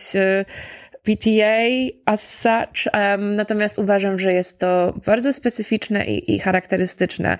PTA 1.06 1.92
as 2.04 2.40
such, 2.42 2.92
um, 2.94 3.34
natomiast 3.34 3.78
uważam, 3.78 4.18
że 4.18 4.32
jest 4.32 4.60
to 4.60 4.94
bardzo 5.06 5.32
specyficzne 5.32 6.06
i, 6.06 6.34
i 6.34 6.38
charakterystyczne. 6.38 7.38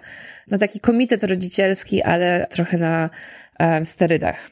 No 0.50 0.58
taki 0.58 0.80
komitet 0.80 1.24
rodzicielski, 1.24 2.02
ale 2.02 2.46
trochę 2.50 2.78
na 2.78 3.10
um, 3.60 3.84
sterydach. 3.84 4.50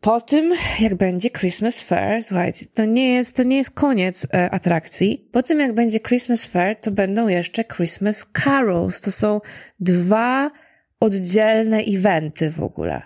Po 0.00 0.20
tym, 0.20 0.52
jak 0.80 0.94
będzie 0.94 1.30
Christmas 1.30 1.82
Fair, 1.82 2.24
słuchajcie, 2.24 2.66
to 2.74 2.84
nie 2.84 3.14
jest, 3.14 3.36
to 3.36 3.42
nie 3.42 3.56
jest 3.56 3.70
koniec 3.70 4.26
e, 4.34 4.50
atrakcji. 4.50 5.28
Po 5.32 5.42
tym, 5.42 5.60
jak 5.60 5.74
będzie 5.74 6.00
Christmas 6.00 6.46
Fair, 6.46 6.76
to 6.76 6.90
będą 6.90 7.28
jeszcze 7.28 7.64
Christmas 7.64 8.26
Carols. 8.44 9.00
To 9.00 9.12
są 9.12 9.40
dwa 9.80 10.50
oddzielne 11.00 11.78
eventy 11.78 12.50
w 12.50 12.62
ogóle. 12.62 13.02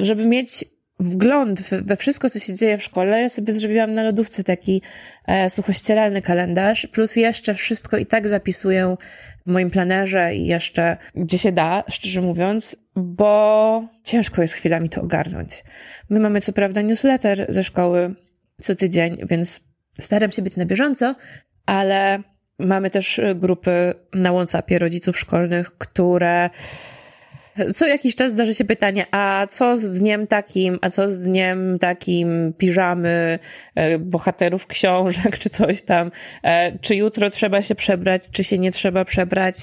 Żeby 0.00 0.26
mieć 0.26 0.64
wgląd 1.00 1.60
we 1.60 1.96
wszystko, 1.96 2.30
co 2.30 2.38
się 2.38 2.54
dzieje 2.54 2.78
w 2.78 2.82
szkole. 2.82 3.22
Ja 3.22 3.28
sobie 3.28 3.52
zrobiłam 3.52 3.92
na 3.92 4.02
lodówce 4.02 4.44
taki 4.44 4.82
e, 5.26 5.50
suchościeralny 5.50 6.22
kalendarz, 6.22 6.86
plus 6.86 7.16
jeszcze 7.16 7.54
wszystko 7.54 7.96
i 7.96 8.06
tak 8.06 8.28
zapisuję 8.28 8.96
w 9.46 9.50
moim 9.50 9.70
planerze 9.70 10.34
i 10.34 10.46
jeszcze 10.46 10.96
gdzie 11.14 11.38
się 11.38 11.52
da, 11.52 11.84
szczerze 11.88 12.20
mówiąc, 12.20 12.76
bo 12.96 13.88
ciężko 14.04 14.42
jest 14.42 14.54
chwilami 14.54 14.88
to 14.88 15.02
ogarnąć. 15.02 15.64
My 16.10 16.20
mamy 16.20 16.40
co 16.40 16.52
prawda 16.52 16.82
newsletter 16.82 17.46
ze 17.48 17.64
szkoły 17.64 18.14
co 18.60 18.74
tydzień, 18.74 19.18
więc 19.30 19.60
staram 20.00 20.32
się 20.32 20.42
być 20.42 20.56
na 20.56 20.64
bieżąco, 20.66 21.14
ale 21.66 22.18
mamy 22.58 22.90
też 22.90 23.20
grupy 23.34 23.94
na 24.12 24.32
WhatsAppie 24.32 24.78
rodziców 24.78 25.18
szkolnych, 25.18 25.78
które 25.78 26.50
co 27.74 27.86
jakiś 27.86 28.14
czas 28.14 28.32
zdarzy 28.32 28.54
się 28.54 28.64
pytanie, 28.64 29.06
a 29.10 29.46
co 29.50 29.76
z 29.76 29.90
dniem 29.90 30.26
takim, 30.26 30.78
a 30.82 30.90
co 30.90 31.12
z 31.12 31.18
dniem 31.18 31.78
takim 31.78 32.54
piżamy, 32.58 33.38
e, 33.74 33.98
bohaterów 33.98 34.66
książek, 34.66 35.38
czy 35.38 35.50
coś 35.50 35.82
tam, 35.82 36.10
e, 36.42 36.78
czy 36.78 36.96
jutro 36.96 37.30
trzeba 37.30 37.62
się 37.62 37.74
przebrać, 37.74 38.22
czy 38.30 38.44
się 38.44 38.58
nie 38.58 38.70
trzeba 38.70 39.04
przebrać, 39.04 39.54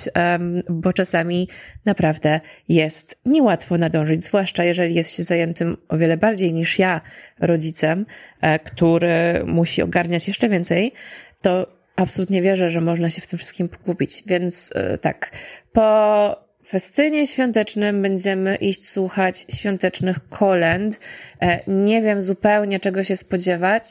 bo 0.70 0.94
czasami 0.94 1.48
naprawdę 1.86 2.40
jest 2.70 3.20
niełatwo 3.26 3.78
nadążyć, 3.78 4.24
zwłaszcza 4.24 4.64
jeżeli 4.64 4.96
jest 4.96 5.16
się 5.16 5.24
zajętym 5.24 5.78
o 5.90 5.98
wiele 5.98 6.18
bardziej 6.18 6.54
niż 6.54 6.80
ja 6.80 7.02
rodzicem, 7.40 8.06
e, 8.42 8.60
który 8.60 9.44
musi 9.46 9.82
ogarniać 9.82 10.28
jeszcze 10.28 10.50
więcej, 10.50 10.94
to 11.42 11.68
absolutnie 11.96 12.42
wierzę, 12.42 12.70
że 12.70 12.82
można 12.82 13.10
się 13.10 13.22
w 13.22 13.28
tym 13.28 13.40
wszystkim 13.40 13.70
pogubić. 13.70 14.24
Więc 14.28 14.74
tak, 15.02 15.32
po 15.74 16.50
festynie 16.68 17.27
świątecznym 17.27 18.01
będziemy 18.01 18.56
iść 18.56 18.89
słuchać 18.89 19.46
świątecznych 19.56 20.30
kolęd. 20.30 21.00
E, 21.41 21.60
nie 21.68 22.01
wiem 22.01 22.22
zupełnie 22.22 22.80
czego 22.80 23.03
się 23.03 23.15
spodziewać, 23.15 23.84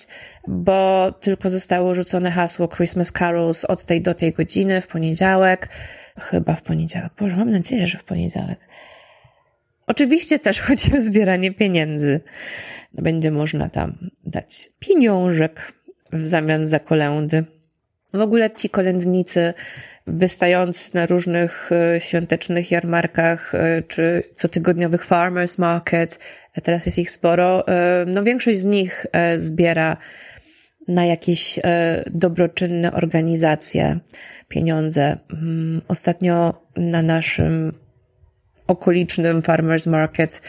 bo 0.48 1.12
tylko 1.12 1.50
zostało 1.50 1.94
rzucone 1.94 2.30
hasło 2.30 2.68
Christmas 2.68 3.12
Carols 3.12 3.64
od 3.64 3.84
tej 3.84 4.02
do 4.02 4.14
tej 4.14 4.32
godziny 4.32 4.80
w 4.80 4.86
poniedziałek. 4.86 5.68
Chyba 6.20 6.54
w 6.54 6.62
poniedziałek. 6.62 7.12
Boże, 7.18 7.36
mam 7.36 7.50
nadzieję, 7.50 7.86
że 7.86 7.98
w 7.98 8.04
poniedziałek. 8.04 8.58
Oczywiście 9.86 10.38
też 10.38 10.60
chodzi 10.66 10.96
o 10.96 11.00
zbieranie 11.00 11.54
pieniędzy. 11.54 12.20
Będzie 12.92 13.30
można 13.30 13.68
tam 13.68 14.10
dać 14.24 14.68
pieniążek 14.78 15.72
w 16.12 16.26
zamian 16.26 16.66
za 16.66 16.78
kolędy. 16.78 17.44
W 18.14 18.20
ogóle 18.20 18.50
ci 18.50 18.70
kolędnicy 18.70 19.54
wystając 20.06 20.94
na 20.94 21.06
różnych 21.06 21.70
e, 21.72 22.00
świątecznych 22.00 22.70
jarmarkach 22.70 23.54
e, 23.54 23.82
czy 23.82 24.22
cotygodniowych 24.34 25.04
farmers 25.04 25.58
market, 25.58 26.18
teraz 26.62 26.86
jest 26.86 26.98
ich 26.98 27.10
sporo, 27.10 27.68
e, 27.68 28.04
no 28.06 28.22
większość 28.22 28.58
z 28.58 28.64
nich 28.64 29.06
zbiera 29.36 29.96
na 30.88 31.04
jakieś 31.04 31.58
dobroczynne 32.06 32.92
organizacje 32.92 34.00
pieniądze. 34.48 35.18
Mm, 35.32 35.82
ostatnio 35.88 36.66
na 36.76 37.02
naszym 37.02 37.72
okolicznym 38.66 39.42
farmers 39.42 39.86
market 39.86 40.42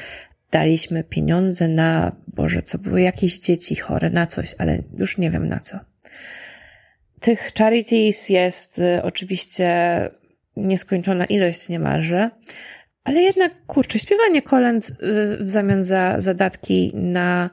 daliśmy 0.52 1.04
pieniądze 1.04 1.68
na, 1.68 2.16
Boże, 2.28 2.62
co 2.62 2.78
były 2.78 3.02
jakieś 3.02 3.40
dzieci 3.40 3.76
chore 3.76 4.10
na 4.10 4.28
coś, 4.28 4.56
ale 4.58 4.78
już 4.98 5.18
nie 5.18 5.32
wiem 5.32 5.48
na 5.48 5.60
co. 5.60 5.80
Tych 7.22 7.52
charities 7.58 8.30
jest 8.30 8.80
y, 8.80 9.04
oczywiście 9.04 9.70
nieskończona 10.58 11.26
ilość 11.26 11.70
niemalże, 11.70 12.30
ale 13.04 13.22
jednak, 13.22 13.52
kurczę, 13.68 14.00
śpiewanie 14.00 14.42
kolęd 14.42 14.90
y, 14.90 14.94
w 15.44 15.50
zamian 15.50 15.84
za 15.84 16.16
zadatki 16.18 16.92
na 16.94 17.50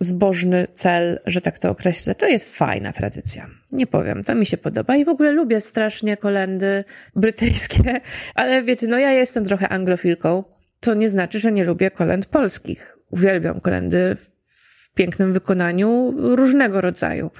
zbożny 0.00 0.66
cel, 0.72 1.20
że 1.26 1.40
tak 1.40 1.58
to 1.58 1.70
określę, 1.70 2.14
to 2.14 2.26
jest 2.26 2.56
fajna 2.56 2.92
tradycja. 2.92 3.46
Nie 3.72 3.86
powiem, 3.86 4.24
to 4.24 4.34
mi 4.34 4.46
się 4.46 4.56
podoba 4.56 4.96
i 4.96 5.04
w 5.04 5.08
ogóle 5.08 5.32
lubię 5.32 5.60
strasznie 5.60 6.16
kolendy 6.16 6.84
brytyjskie, 7.16 8.00
ale 8.34 8.62
wiecie, 8.62 8.86
no 8.86 8.98
ja 8.98 9.12
jestem 9.12 9.44
trochę 9.44 9.68
anglofilką, 9.68 10.44
to 10.80 10.94
nie 10.94 11.08
znaczy, 11.08 11.40
że 11.40 11.52
nie 11.52 11.64
lubię 11.64 11.90
kolęd 11.90 12.26
polskich. 12.26 12.98
Uwielbiam 13.10 13.60
kolendy 13.60 14.16
w 14.48 14.90
pięknym 14.94 15.32
wykonaniu 15.32 16.14
różnego 16.16 16.80
rodzaju 16.80 17.30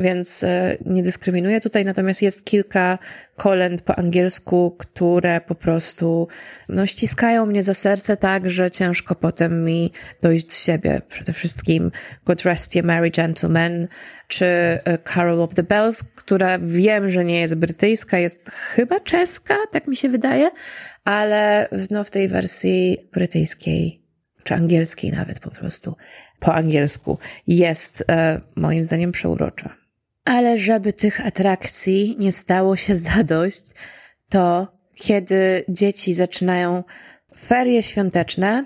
więc 0.00 0.44
e, 0.44 0.76
nie 0.86 1.02
dyskryminuję 1.02 1.60
tutaj, 1.60 1.84
natomiast 1.84 2.22
jest 2.22 2.44
kilka 2.44 2.98
kolęd 3.36 3.82
po 3.82 3.98
angielsku, 3.98 4.76
które 4.78 5.40
po 5.40 5.54
prostu 5.54 6.28
no, 6.68 6.86
ściskają 6.86 7.46
mnie 7.46 7.62
za 7.62 7.74
serce 7.74 8.16
tak, 8.16 8.50
że 8.50 8.70
ciężko 8.70 9.14
potem 9.14 9.64
mi 9.64 9.92
dojść 10.22 10.46
do 10.46 10.54
siebie. 10.54 11.02
Przede 11.08 11.32
wszystkim 11.32 11.90
God 12.24 12.42
Rest 12.42 12.76
Ye 12.76 12.82
Merry 12.82 13.10
Gentlemen, 13.10 13.88
czy 14.28 14.46
e, 14.46 14.98
Carol 15.14 15.40
of 15.40 15.54
the 15.54 15.62
Bells, 15.62 16.02
która 16.02 16.58
wiem, 16.58 17.10
że 17.10 17.24
nie 17.24 17.40
jest 17.40 17.54
brytyjska, 17.54 18.18
jest 18.18 18.50
chyba 18.50 19.00
czeska, 19.00 19.56
tak 19.72 19.86
mi 19.86 19.96
się 19.96 20.08
wydaje, 20.08 20.50
ale 21.04 21.68
no, 21.90 22.04
w 22.04 22.10
tej 22.10 22.28
wersji 22.28 23.08
brytyjskiej, 23.12 24.06
czy 24.42 24.54
angielskiej 24.54 25.10
nawet 25.10 25.40
po 25.40 25.50
prostu, 25.50 25.96
po 26.40 26.54
angielsku, 26.54 27.18
jest 27.46 28.04
e, 28.08 28.40
moim 28.56 28.84
zdaniem 28.84 29.12
przeurocza. 29.12 29.79
Ale 30.30 30.58
żeby 30.58 30.92
tych 30.92 31.26
atrakcji 31.26 32.16
nie 32.18 32.32
stało 32.32 32.76
się 32.76 32.94
zadość, 33.14 33.64
to 34.28 34.68
kiedy 34.94 35.64
dzieci 35.68 36.14
zaczynają 36.14 36.84
ferie 37.38 37.82
świąteczne, 37.82 38.64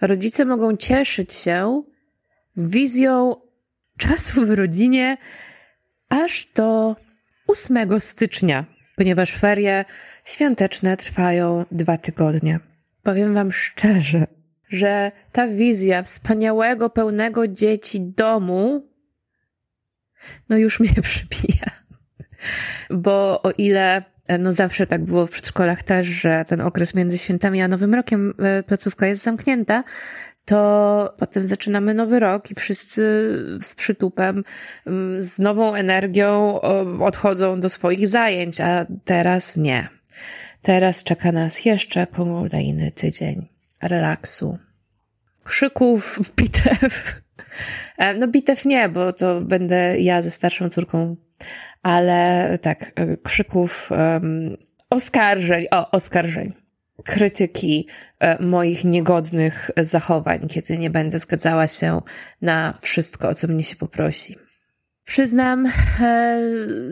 rodzice 0.00 0.44
mogą 0.44 0.76
cieszyć 0.76 1.32
się 1.32 1.82
wizją 2.56 3.36
czasu 3.98 4.46
w 4.46 4.50
rodzinie 4.50 5.16
aż 6.08 6.46
do 6.54 6.96
8 7.46 8.00
stycznia, 8.00 8.64
ponieważ 8.96 9.36
ferie 9.36 9.84
świąteczne 10.24 10.96
trwają 10.96 11.64
dwa 11.72 11.98
tygodnie. 11.98 12.60
Powiem 13.02 13.34
Wam 13.34 13.52
szczerze, 13.52 14.26
że 14.68 15.12
ta 15.32 15.46
wizja 15.46 16.02
wspaniałego, 16.02 16.90
pełnego 16.90 17.48
dzieci 17.48 18.00
domu 18.00 18.88
no 20.48 20.56
już 20.56 20.80
mnie 20.80 20.94
przypija. 21.02 21.70
Bo 22.90 23.42
o 23.42 23.50
ile 23.58 24.02
no 24.38 24.52
zawsze 24.52 24.86
tak 24.86 25.04
było 25.04 25.26
w 25.26 25.30
przedszkolach 25.30 25.82
też, 25.82 26.06
że 26.06 26.44
ten 26.48 26.60
okres 26.60 26.94
między 26.94 27.18
świętami 27.18 27.62
a 27.62 27.68
Nowym 27.68 27.94
Rokiem 27.94 28.34
e, 28.38 28.62
placówka 28.62 29.06
jest 29.06 29.22
zamknięta, 29.22 29.84
to 30.44 31.14
potem 31.18 31.46
zaczynamy 31.46 31.94
nowy 31.94 32.18
rok 32.18 32.50
i 32.50 32.54
wszyscy 32.54 33.02
z 33.60 33.74
przytupem, 33.74 34.44
mm, 34.86 35.22
z 35.22 35.38
nową 35.38 35.74
energią 35.74 36.60
odchodzą 37.00 37.60
do 37.60 37.68
swoich 37.68 38.08
zajęć, 38.08 38.60
a 38.60 38.86
teraz 39.04 39.56
nie. 39.56 39.88
Teraz 40.62 41.04
czeka 41.04 41.32
nas 41.32 41.64
jeszcze 41.64 42.06
kolejny 42.06 42.90
tydzień 42.90 43.48
relaksu, 43.82 44.58
krzyków, 45.44 46.20
bitew. 46.36 47.20
E, 47.98 48.14
no 48.14 48.28
bitew 48.28 48.64
nie, 48.64 48.88
bo 48.88 49.12
to 49.12 49.40
będę 49.40 50.00
ja 50.00 50.22
ze 50.22 50.30
starszą 50.30 50.70
córką, 50.70 51.16
ale 51.82 52.58
tak, 52.62 52.92
e, 52.94 53.16
krzyków, 53.16 53.90
um, 53.90 54.56
oskarżeń, 54.90 55.66
o, 55.70 55.90
oskarżeń 55.90 56.52
krytyki 57.04 57.88
e, 58.20 58.42
moich 58.42 58.84
niegodnych 58.84 59.70
zachowań, 59.76 60.48
kiedy 60.48 60.78
nie 60.78 60.90
będę 60.90 61.18
zgadzała 61.18 61.66
się 61.66 62.00
na 62.42 62.78
wszystko, 62.80 63.28
o 63.28 63.34
co 63.34 63.48
mnie 63.48 63.64
się 63.64 63.76
poprosi. 63.76 64.36
Przyznam 65.08 65.66
e, 65.66 65.70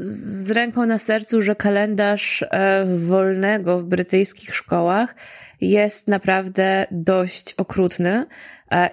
z 0.05 0.51
ręką 0.51 0.87
na 0.87 0.99
sercu, 0.99 1.43
że 1.43 1.57
kalendarz 1.57 2.43
e, 2.43 2.85
wolnego 2.87 3.79
w 3.79 3.85
brytyjskich 3.85 4.55
szkołach 4.55 5.15
jest 5.61 6.09
naprawdę 6.09 6.87
dość 6.91 7.55
okrutny 7.55 8.27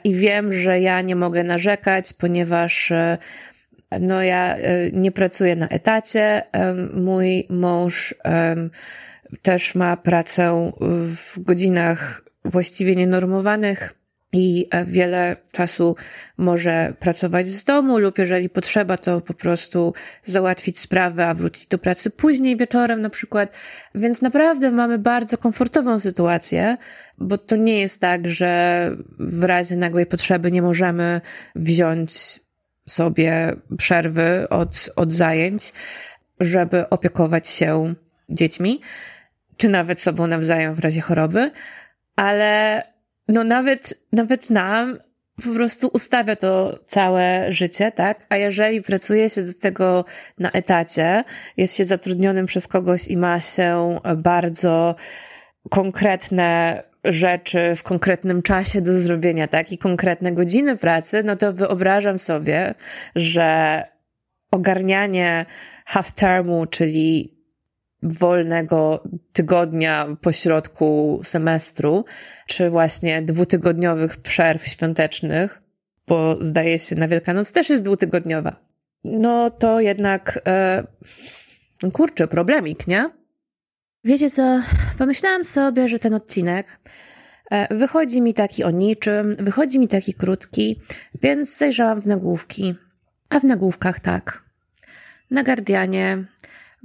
i 0.03 0.15
wiem, 0.15 0.53
że 0.53 0.79
ja 0.79 1.01
nie 1.01 1.15
mogę 1.15 1.43
narzekać, 1.43 2.13
ponieważ 2.13 2.93
no 3.99 4.23
ja 4.23 4.57
nie 4.93 5.11
pracuję 5.11 5.55
na 5.55 5.67
etacie. 5.67 6.43
Mój 6.93 7.47
mąż 7.49 8.15
też 9.41 9.75
ma 9.75 9.97
pracę 9.97 10.71
w 11.15 11.39
godzinach 11.39 12.21
właściwie 12.45 12.95
nienormowanych 12.95 13.93
i 14.33 14.69
wiele 14.85 15.35
czasu 15.51 15.95
może 16.37 16.93
pracować 16.99 17.47
z 17.47 17.63
domu, 17.63 17.97
lub 17.97 18.17
jeżeli 18.17 18.49
potrzeba, 18.49 18.97
to 18.97 19.21
po 19.21 19.33
prostu 19.33 19.93
załatwić 20.23 20.79
sprawę, 20.79 21.27
a 21.27 21.33
wrócić 21.33 21.67
do 21.67 21.77
pracy 21.77 22.09
później 22.09 22.57
wieczorem 22.57 23.01
na 23.01 23.09
przykład. 23.09 23.57
Więc 23.95 24.21
naprawdę 24.21 24.71
mamy 24.71 24.99
bardzo 24.99 25.37
komfortową 25.37 25.99
sytuację, 25.99 26.77
bo 27.17 27.37
to 27.37 27.55
nie 27.55 27.79
jest 27.79 28.01
tak, 28.01 28.27
że 28.27 28.91
w 29.19 29.43
razie 29.43 29.75
nagłej 29.75 30.05
potrzeby 30.05 30.51
nie 30.51 30.61
możemy 30.61 31.21
wziąć 31.55 32.39
sobie 32.87 33.55
przerwy 33.77 34.49
od, 34.49 34.89
od 34.95 35.11
zajęć, 35.11 35.73
żeby 36.39 36.89
opiekować 36.89 37.47
się 37.47 37.93
dziećmi 38.29 38.81
czy 39.57 39.69
nawet 39.69 39.99
sobą 39.99 40.27
nawzajem 40.27 40.73
w 40.73 40.79
razie 40.79 41.01
choroby, 41.01 41.51
ale 42.15 42.83
no 43.27 43.43
nawet, 43.43 43.93
nawet 44.11 44.49
nam 44.49 44.99
po 45.45 45.53
prostu 45.53 45.87
ustawia 45.93 46.35
to 46.35 46.79
całe 46.85 47.51
życie, 47.51 47.91
tak? 47.91 48.25
A 48.29 48.37
jeżeli 48.37 48.81
pracuje 48.81 49.29
się 49.29 49.43
do 49.43 49.53
tego 49.61 50.05
na 50.39 50.51
etacie, 50.51 51.23
jest 51.57 51.77
się 51.77 51.83
zatrudnionym 51.83 52.45
przez 52.45 52.67
kogoś 52.67 53.07
i 53.07 53.17
ma 53.17 53.39
się 53.39 53.99
bardzo 54.17 54.95
konkretne 55.69 56.83
rzeczy 57.03 57.75
w 57.75 57.83
konkretnym 57.83 58.41
czasie 58.41 58.81
do 58.81 58.93
zrobienia, 58.93 59.47
tak? 59.47 59.71
I 59.71 59.77
konkretne 59.77 60.31
godziny 60.31 60.77
pracy, 60.77 61.23
no 61.23 61.35
to 61.35 61.53
wyobrażam 61.53 62.19
sobie, 62.19 62.75
że 63.15 63.83
ogarnianie 64.51 65.45
half 65.85 66.11
termu, 66.11 66.65
czyli 66.65 67.32
wolnego 68.03 69.03
tygodnia 69.33 70.07
po 70.21 70.31
środku 70.31 71.19
semestru, 71.23 72.05
czy 72.47 72.69
właśnie 72.69 73.21
dwutygodniowych 73.21 74.17
przerw 74.17 74.67
świątecznych, 74.67 75.61
bo 76.07 76.37
zdaje 76.41 76.79
się 76.79 76.95
na 76.95 77.07
Wielkanoc 77.07 77.51
też 77.51 77.69
jest 77.69 77.83
dwutygodniowa. 77.83 78.55
No 79.03 79.49
to 79.49 79.79
jednak, 79.79 80.39
e, 80.47 80.83
kurczę, 81.93 82.27
problemik, 82.27 82.87
nie? 82.87 83.09
Wiecie 84.03 84.29
co, 84.29 84.59
pomyślałam 84.97 85.43
sobie, 85.43 85.87
że 85.87 85.99
ten 85.99 86.13
odcinek 86.13 86.79
e, 87.51 87.75
wychodzi 87.75 88.21
mi 88.21 88.33
taki 88.33 88.63
o 88.63 88.71
niczym, 88.71 89.35
wychodzi 89.39 89.79
mi 89.79 89.87
taki 89.87 90.13
krótki, 90.13 90.81
więc 91.21 91.57
zajrzałam 91.57 92.01
w 92.01 92.07
nagłówki. 92.07 92.75
A 93.29 93.39
w 93.39 93.43
nagłówkach 93.43 93.99
tak. 93.99 94.43
Na 95.31 95.43
Guardianie 95.43 96.23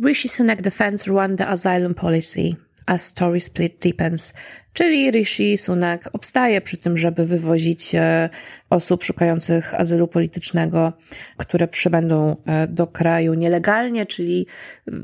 Rishi 0.04 0.28
Sunak 0.28 0.62
defends 0.62 1.06
Rwanda 1.06 1.46
asylum 1.46 1.94
policy 1.94 2.56
as 2.86 3.06
story 3.06 3.40
split 3.40 3.78
deepens. 3.82 4.34
Czyli 4.72 5.10
Rishi 5.10 5.58
Sunak 5.58 6.10
obstaje 6.12 6.60
przy 6.60 6.76
tym, 6.76 6.98
żeby 6.98 7.26
wywozić 7.26 7.94
e, 7.94 8.30
osób 8.70 9.04
szukających 9.04 9.74
azylu 9.74 10.08
politycznego, 10.08 10.92
które 11.36 11.68
przybędą 11.68 12.36
e, 12.46 12.66
do 12.66 12.86
kraju 12.86 13.34
nielegalnie, 13.34 14.06
czyli 14.06 14.46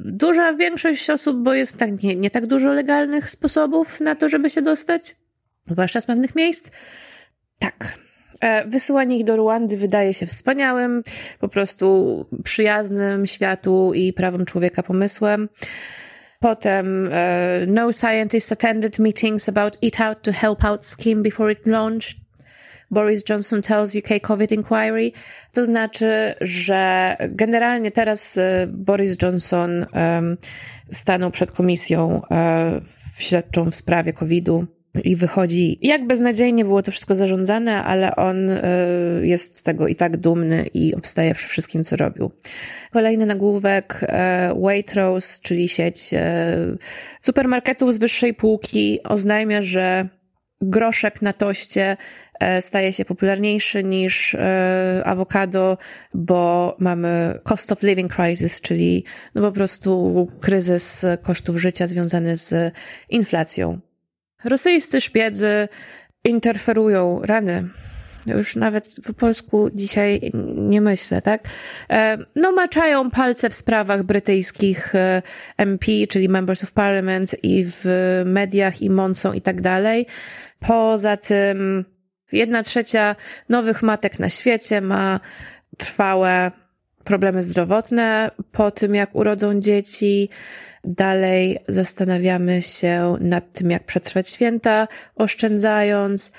duża 0.04 0.54
większość 0.54 1.11
osób, 1.11 1.42
bo 1.42 1.54
jest 1.54 1.78
tak, 1.78 2.02
nie, 2.02 2.16
nie 2.16 2.30
tak 2.30 2.46
dużo 2.46 2.72
legalnych 2.72 3.30
sposobów 3.30 4.00
na 4.00 4.14
to, 4.14 4.28
żeby 4.28 4.50
się 4.50 4.62
dostać, 4.62 5.16
zwłaszcza 5.66 6.00
z 6.00 6.07
pewnych 6.07 6.35
miejsc. 6.35 6.70
Tak, 7.59 7.98
E, 7.98 8.04
wysyłanie 8.66 9.18
ich 9.18 9.24
do 9.24 9.37
Ruandy 9.37 9.76
wydaje 9.76 10.14
się 10.14 10.26
wspaniałym, 10.26 11.02
po 11.40 11.48
prostu 11.48 12.26
przyjaznym 12.44 13.26
światu 13.26 13.92
i 13.94 14.12
prawom 14.12 14.44
człowieka 14.44 14.83
pomysłem. 14.83 15.48
Potem 16.40 17.07
uh, 17.07 17.12
no 17.66 17.92
scientists 17.92 18.52
attended 18.52 18.98
meetings 18.98 19.48
about 19.48 19.78
Eat 19.83 20.00
Out 20.00 20.22
to 20.22 20.33
help 20.33 20.64
out 20.64 20.85
scheme 20.85 21.22
before 21.22 21.52
it 21.52 21.66
launched. 21.66 22.24
Boris 22.90 23.24
Johnson 23.28 23.62
tells 23.62 23.96
UK 23.96 24.20
COVID 24.22 24.52
inquiry. 24.52 25.12
To 25.52 25.64
znaczy, 25.64 26.35
że 26.40 27.16
generalnie 27.28 27.90
teraz 27.90 28.38
Boris 28.68 29.22
Johnson 29.22 29.87
um, 29.92 30.37
stanął 30.92 31.30
przed 31.30 31.50
komisją 31.50 32.22
um, 32.30 32.80
śledczą 33.18 33.70
w 33.70 33.74
sprawie 33.74 34.12
COVID-u 34.12 34.66
i 35.02 35.16
wychodzi, 35.16 35.78
jak 35.83 36.07
beznadziejnie 36.07 36.64
było 36.64 36.83
to 36.83 36.90
wszystko 36.90 37.14
zarządzane, 37.14 37.85
ale 37.85 38.16
on 38.16 38.50
y, 38.50 38.61
jest 39.22 39.64
tego 39.64 39.88
i 39.88 39.94
tak 39.94 40.16
dumny 40.16 40.66
i 40.74 40.94
obstaje 40.94 41.35
przy 41.35 41.48
wszystkim, 41.48 41.85
co 41.85 41.96
robił. 41.96 42.30
Kolejny 42.90 43.26
nagłówek, 43.26 44.00
e, 44.02 44.54
Waitrose, 44.62 45.40
czyli 45.42 45.68
sieć 45.68 46.14
e, 46.14 46.57
supermarketów 47.20 47.94
z 47.94 47.98
wyższej 47.98 48.35
półki, 48.35 49.02
oznajmia, 49.02 49.62
że 49.62 50.09
groszek 50.61 51.22
na 51.22 51.33
toście 51.33 51.96
e, 52.40 52.62
staje 52.62 52.92
się 52.92 53.04
popularniejszy 53.04 53.85
niż 53.85 54.37
awokado, 55.04 55.78
bo 56.14 56.76
mamy 56.78 57.38
cost 57.44 57.72
of 57.72 57.83
living 57.83 58.14
crisis, 58.14 58.61
czyli 58.61 59.04
no 59.35 59.42
po 59.42 59.52
prostu 59.52 60.28
kryzys 60.40 61.07
kosztów 61.22 61.57
życia 61.57 61.87
związany 61.87 62.37
z 62.37 62.74
inflacją. 63.09 63.80
Rosyjscy 64.44 65.00
szpiedzy 65.00 65.68
interferują, 66.24 67.20
rany. 67.22 67.64
Już 68.26 68.57
nawet 68.57 68.94
po 69.07 69.12
polsku 69.12 69.70
dzisiaj 69.74 70.33
nie 70.57 70.80
myślę, 70.80 71.22
tak? 71.22 71.48
E, 71.90 72.18
no, 72.37 72.52
maczają 72.52 73.11
palce 73.11 73.50
w 73.50 73.54
sprawach 73.54 74.02
brytyjskich 74.02 74.94
e, 74.94 75.22
MP, 75.57 75.87
czyli 76.09 76.28
Members 76.28 76.64
of 76.64 76.72
Parliament 76.72 77.37
i 77.42 77.64
w 77.68 77.85
mediach 78.24 78.83
i 78.83 78.90
mącą 78.90 79.33
i 79.33 79.40
tak 79.40 79.61
dalej. 79.61 80.07
Poza 80.59 81.16
tym 81.16 81.85
jedna 82.33 82.62
trzecia 82.62 83.16
nowych 83.48 83.83
matek 83.83 84.18
na 84.18 84.28
świecie 84.28 84.80
ma 84.80 85.20
trwałe 85.78 86.50
problemy 87.04 87.42
zdrowotne 87.42 88.30
po 88.52 88.70
tym, 88.70 88.94
jak 88.94 89.14
urodzą 89.14 89.61
dzieci. 89.61 90.28
Dalej 90.85 91.59
zastanawiamy 91.68 92.62
się 92.62 93.16
nad 93.20 93.53
tym, 93.53 93.70
jak 93.70 93.85
przetrwać 93.85 94.29
święta, 94.29 94.88
oszczędzając 95.14 96.33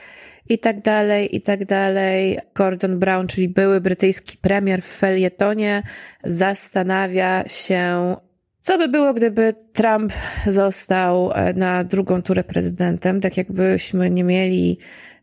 i 0.49 0.60
tak 0.60 0.81
dalej, 0.81 1.36
i 1.36 1.41
tak 1.41 1.65
dalej. 1.65 2.39
Gordon 2.55 2.99
Brown, 2.99 3.27
czyli 3.27 3.49
były 3.49 3.81
brytyjski 3.81 4.38
premier 4.38 4.81
w 4.81 4.97
felietonie, 4.97 5.84
zastanawia 6.23 7.47
się, 7.47 8.15
co 8.62 8.77
by 8.77 8.88
było, 8.88 9.13
gdyby 9.13 9.53
Trump 9.73 10.13
został 10.47 11.31
e, 11.34 11.53
na 11.53 11.84
drugą 11.84 12.21
turę 12.21 12.43
prezydentem, 12.43 13.21
tak 13.21 13.38
jakbyśmy 13.38 14.10
nie 14.10 14.23
mieli 14.23 14.79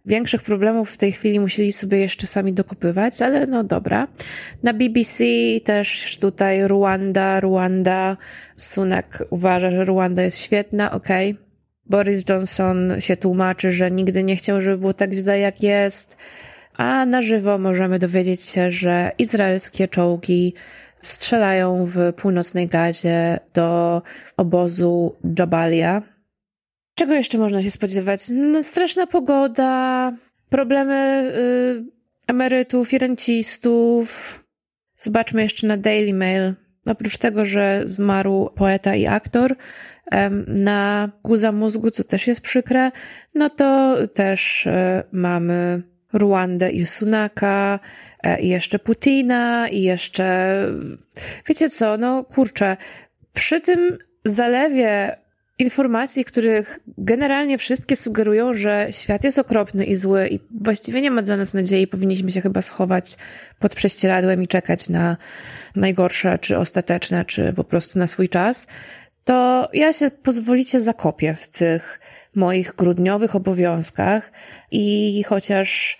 Większych 0.07 0.43
problemów 0.43 0.91
w 0.91 0.99
tej 0.99 1.13
chwili 1.13 1.41
musieli 1.41 1.73
sobie 1.73 1.99
jeszcze 1.99 2.27
sami 2.27 2.53
dokupywać, 2.53 3.23
ale 3.23 3.47
no 3.47 3.65
dobra. 3.65 4.09
Na 4.63 4.73
BBC 4.73 5.25
też 5.65 6.19
tutaj 6.21 6.69
Ruanda, 6.69 7.41
Ruanda. 7.41 8.17
Sunak 8.57 9.25
uważa, 9.31 9.71
że 9.71 9.85
Ruanda 9.85 10.23
jest 10.23 10.39
świetna, 10.39 10.93
okej. 10.93 11.31
Okay. 11.31 11.53
Boris 11.87 12.29
Johnson 12.29 12.93
się 12.99 13.17
tłumaczy, 13.17 13.73
że 13.73 13.91
nigdy 13.91 14.25
nie 14.25 14.37
chciał, 14.37 14.61
żeby 14.61 14.79
było 14.79 14.95
tak 14.95 15.13
źle, 15.13 15.39
jak 15.39 15.63
jest. 15.63 16.17
A 16.77 17.07
na 17.07 17.23
żywo 17.23 17.59
możemy 17.59 17.99
dowiedzieć 17.99 18.43
się, 18.43 18.71
że 18.71 19.13
izraelskie 19.19 19.89
czołgi 19.89 20.55
strzelają 21.03 21.85
w 21.87 22.13
północnej 22.17 22.67
Gazie 22.67 23.39
do 23.55 24.03
obozu 24.37 25.17
Jabalia. 25.39 26.03
Czego 27.03 27.15
jeszcze 27.15 27.39
można 27.39 27.63
się 27.63 27.71
spodziewać? 27.71 28.21
No, 28.35 28.63
straszna 28.63 29.07
pogoda, 29.07 30.13
problemy 30.49 31.33
y, 31.37 31.85
emerytów 32.27 32.93
i 32.93 32.99
rencistów. 32.99 34.39
Zobaczmy 34.97 35.43
jeszcze 35.43 35.67
na 35.67 35.77
Daily 35.77 36.15
Mail. 36.15 36.55
Oprócz 36.87 37.19
tego, 37.19 37.45
że 37.45 37.83
zmarł 37.85 38.51
poeta 38.51 38.95
i 38.95 39.07
aktor 39.07 39.57
na 40.47 41.11
guza 41.25 41.53
mózgu, 41.53 41.91
co 41.91 42.05
też 42.05 42.27
jest 42.27 42.41
przykre, 42.41 42.91
no 43.35 43.51
to 43.51 43.97
też 44.15 44.67
y, 44.67 44.71
mamy 45.13 45.83
Ruandę 46.13 46.71
i 46.71 46.87
Sunaka, 46.87 47.81
e, 48.23 48.41
i 48.41 48.49
jeszcze 48.49 48.79
Putina, 48.79 49.69
i 49.69 49.83
jeszcze. 49.83 50.57
Wiecie 51.49 51.69
co, 51.69 51.97
no 51.97 52.25
kurczę, 52.25 52.77
przy 53.33 53.61
tym 53.61 53.99
zalewie 54.25 55.22
informacji, 55.63 56.25
których 56.25 56.79
generalnie 56.99 57.59
wszystkie 57.59 57.97
sugerują, 57.97 58.55
że 58.55 58.87
świat 58.91 59.25
jest 59.25 59.39
okropny 59.39 59.85
i 59.85 59.95
zły 59.95 60.29
i 60.29 60.41
właściwie 60.61 61.01
nie 61.01 61.11
ma 61.11 61.23
dla 61.23 61.37
nas 61.37 61.55
nadziei, 61.55 61.87
powinniśmy 61.87 62.31
się 62.31 62.41
chyba 62.41 62.63
schować 62.63 63.17
pod 63.59 63.75
prześcieradłem 63.75 64.43
i 64.43 64.49
czekać 64.49 64.89
na 64.89 65.17
najgorsze, 65.77 66.39
czy 66.39 66.59
ostateczne, 66.59 67.25
czy 67.25 67.53
po 67.53 67.65
prostu 67.65 67.99
na 67.99 68.07
swój 68.07 68.29
czas, 68.29 68.67
to 69.25 69.69
ja 69.73 69.93
się 69.93 70.11
pozwolicie 70.11 70.81
zakopię 70.81 71.35
w 71.35 71.49
tych 71.49 72.01
moich 72.35 72.75
grudniowych 72.75 73.37
obowiązkach 73.37 74.33
i 74.71 75.23
chociaż 75.23 75.99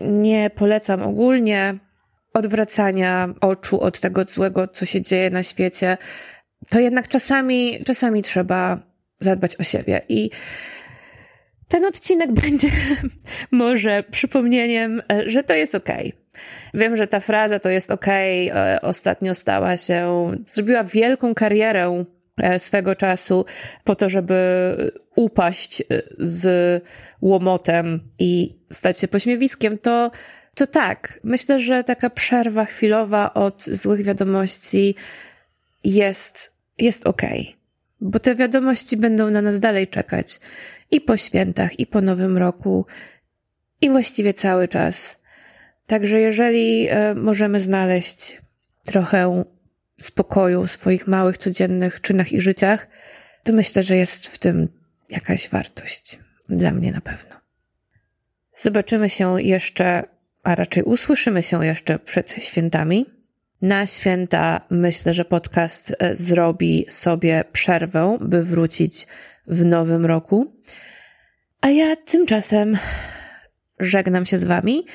nie 0.00 0.50
polecam 0.50 1.02
ogólnie 1.02 1.78
odwracania 2.32 3.34
oczu 3.40 3.80
od 3.80 4.00
tego 4.00 4.24
złego, 4.24 4.68
co 4.68 4.86
się 4.86 5.00
dzieje 5.00 5.30
na 5.30 5.42
świecie, 5.42 5.98
to 6.70 6.80
jednak 6.80 7.08
czasami, 7.08 7.84
czasami 7.84 8.22
trzeba 8.22 8.93
zadbać 9.20 9.56
o 9.56 9.62
siebie. 9.62 10.02
I 10.08 10.30
ten 11.68 11.84
odcinek 11.84 12.32
będzie 12.42 12.68
może 13.50 14.02
przypomnieniem, 14.10 15.02
że 15.26 15.44
to 15.44 15.54
jest. 15.54 15.74
Okay. 15.74 16.12
Wiem, 16.74 16.96
że 16.96 17.06
ta 17.06 17.20
fraza 17.20 17.58
to 17.58 17.70
jest 17.70 17.90
okej, 17.90 18.50
okay, 18.50 18.80
ostatnio 18.80 19.34
stała 19.34 19.76
się, 19.76 20.30
zrobiła 20.46 20.84
wielką 20.84 21.34
karierę 21.34 22.04
E, 22.42 22.58
swego 22.58 22.94
czasu 22.94 23.44
po 23.84 23.94
to, 23.94 24.08
żeby 24.08 24.92
upaść 25.16 25.80
e, 25.80 25.84
z 26.18 26.82
łomotem 27.22 28.00
i 28.18 28.58
stać 28.70 28.98
się 28.98 29.08
pośmiewiskiem, 29.08 29.78
to, 29.78 30.10
to 30.54 30.66
tak. 30.66 31.20
Myślę, 31.24 31.60
że 31.60 31.84
taka 31.84 32.10
przerwa 32.10 32.64
chwilowa 32.64 33.34
od 33.34 33.62
złych 33.62 34.02
wiadomości 34.02 34.94
jest, 35.84 36.56
jest 36.78 37.06
okej. 37.06 37.40
Okay. 37.40 37.63
Bo 38.06 38.20
te 38.20 38.34
wiadomości 38.34 38.96
będą 38.96 39.30
na 39.30 39.42
nas 39.42 39.60
dalej 39.60 39.88
czekać 39.88 40.40
i 40.90 41.00
po 41.00 41.16
świętach, 41.16 41.78
i 41.78 41.86
po 41.86 42.00
nowym 42.00 42.38
roku, 42.38 42.86
i 43.80 43.90
właściwie 43.90 44.34
cały 44.34 44.68
czas. 44.68 45.16
Także 45.86 46.20
jeżeli 46.20 46.88
e, 46.88 47.14
możemy 47.14 47.60
znaleźć 47.60 48.40
trochę 48.84 49.44
spokoju 50.00 50.66
w 50.66 50.70
swoich 50.70 51.06
małych, 51.06 51.38
codziennych 51.38 52.00
czynach 52.00 52.32
i 52.32 52.40
życiach, 52.40 52.86
to 53.42 53.52
myślę, 53.52 53.82
że 53.82 53.96
jest 53.96 54.26
w 54.26 54.38
tym 54.38 54.68
jakaś 55.10 55.48
wartość. 55.48 56.18
Dla 56.48 56.70
mnie 56.70 56.92
na 56.92 57.00
pewno. 57.00 57.36
Zobaczymy 58.56 59.10
się 59.10 59.42
jeszcze, 59.42 60.02
a 60.42 60.54
raczej 60.54 60.82
usłyszymy 60.82 61.42
się 61.42 61.66
jeszcze 61.66 61.98
przed 61.98 62.30
świętami. 62.30 63.06
Na 63.64 63.86
święta 63.86 64.60
myślę, 64.70 65.14
że 65.14 65.24
podcast 65.24 65.96
e, 65.98 66.16
zrobi 66.16 66.86
sobie 66.88 67.44
przerwę, 67.52 68.18
by 68.20 68.42
wrócić 68.42 69.06
w 69.46 69.64
nowym 69.64 70.06
roku. 70.06 70.52
A 71.60 71.68
ja 71.68 71.96
tymczasem 71.96 72.76
żegnam 73.80 74.26
się 74.26 74.38
z 74.38 74.44
Wami, 74.44 74.86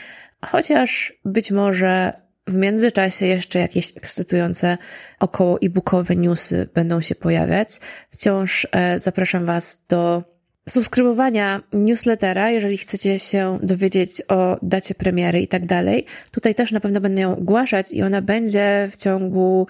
chociaż 0.45 1.13
być 1.25 1.51
może 1.51 2.13
w 2.47 2.55
międzyczasie 2.55 3.25
jeszcze 3.25 3.59
jakieś 3.59 3.97
ekscytujące 3.97 4.77
około 5.19 5.59
e-bookowe 5.61 6.15
newsy 6.15 6.69
będą 6.73 7.01
się 7.01 7.15
pojawiać. 7.15 7.69
Wciąż 8.09 8.67
e, 8.71 8.99
zapraszam 8.99 9.45
Was 9.45 9.85
do 9.87 10.23
subskrybowania 10.69 11.61
newslettera, 11.73 12.49
jeżeli 12.51 12.77
chcecie 12.77 13.19
się 13.19 13.59
dowiedzieć 13.63 14.21
o 14.27 14.57
dacie 14.61 14.95
premiery 14.95 15.41
i 15.41 15.47
tak 15.47 15.65
dalej. 15.65 16.05
Tutaj 16.31 16.55
też 16.55 16.71
na 16.71 16.79
pewno 16.79 17.01
będę 17.01 17.21
ją 17.21 17.37
ogłaszać 17.37 17.93
i 17.93 18.03
ona 18.03 18.21
będzie 18.21 18.89
w 18.91 18.97
ciągu 18.97 19.67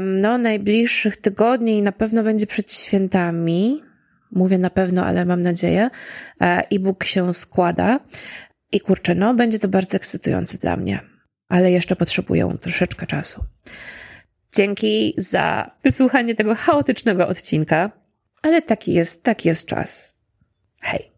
no, 0.00 0.38
najbliższych 0.38 1.16
tygodni 1.16 1.78
i 1.78 1.82
na 1.82 1.92
pewno 1.92 2.22
będzie 2.22 2.46
przed 2.46 2.72
świętami. 2.72 3.82
Mówię 4.32 4.58
na 4.58 4.70
pewno, 4.70 5.04
ale 5.04 5.24
mam 5.24 5.42
nadzieję. 5.42 5.90
E, 6.40 6.66
e-book 6.70 7.04
się 7.04 7.34
składa. 7.34 8.00
I 8.72 8.80
kurczę, 8.80 9.14
no, 9.14 9.34
będzie 9.34 9.58
to 9.58 9.68
bardzo 9.68 9.96
ekscytujące 9.96 10.58
dla 10.58 10.76
mnie 10.76 11.12
ale 11.52 11.70
jeszcze 11.70 11.96
potrzebują 11.96 12.58
troszeczkę 12.58 13.06
czasu. 13.06 13.44
Dzięki 14.54 15.14
za 15.16 15.70
wysłuchanie 15.84 16.34
tego 16.34 16.54
chaotycznego 16.54 17.28
odcinka, 17.28 17.90
ale 18.42 18.62
taki 18.62 18.92
jest, 18.92 19.22
taki 19.22 19.48
jest 19.48 19.66
czas. 19.66 20.11
Hej! 20.82 21.11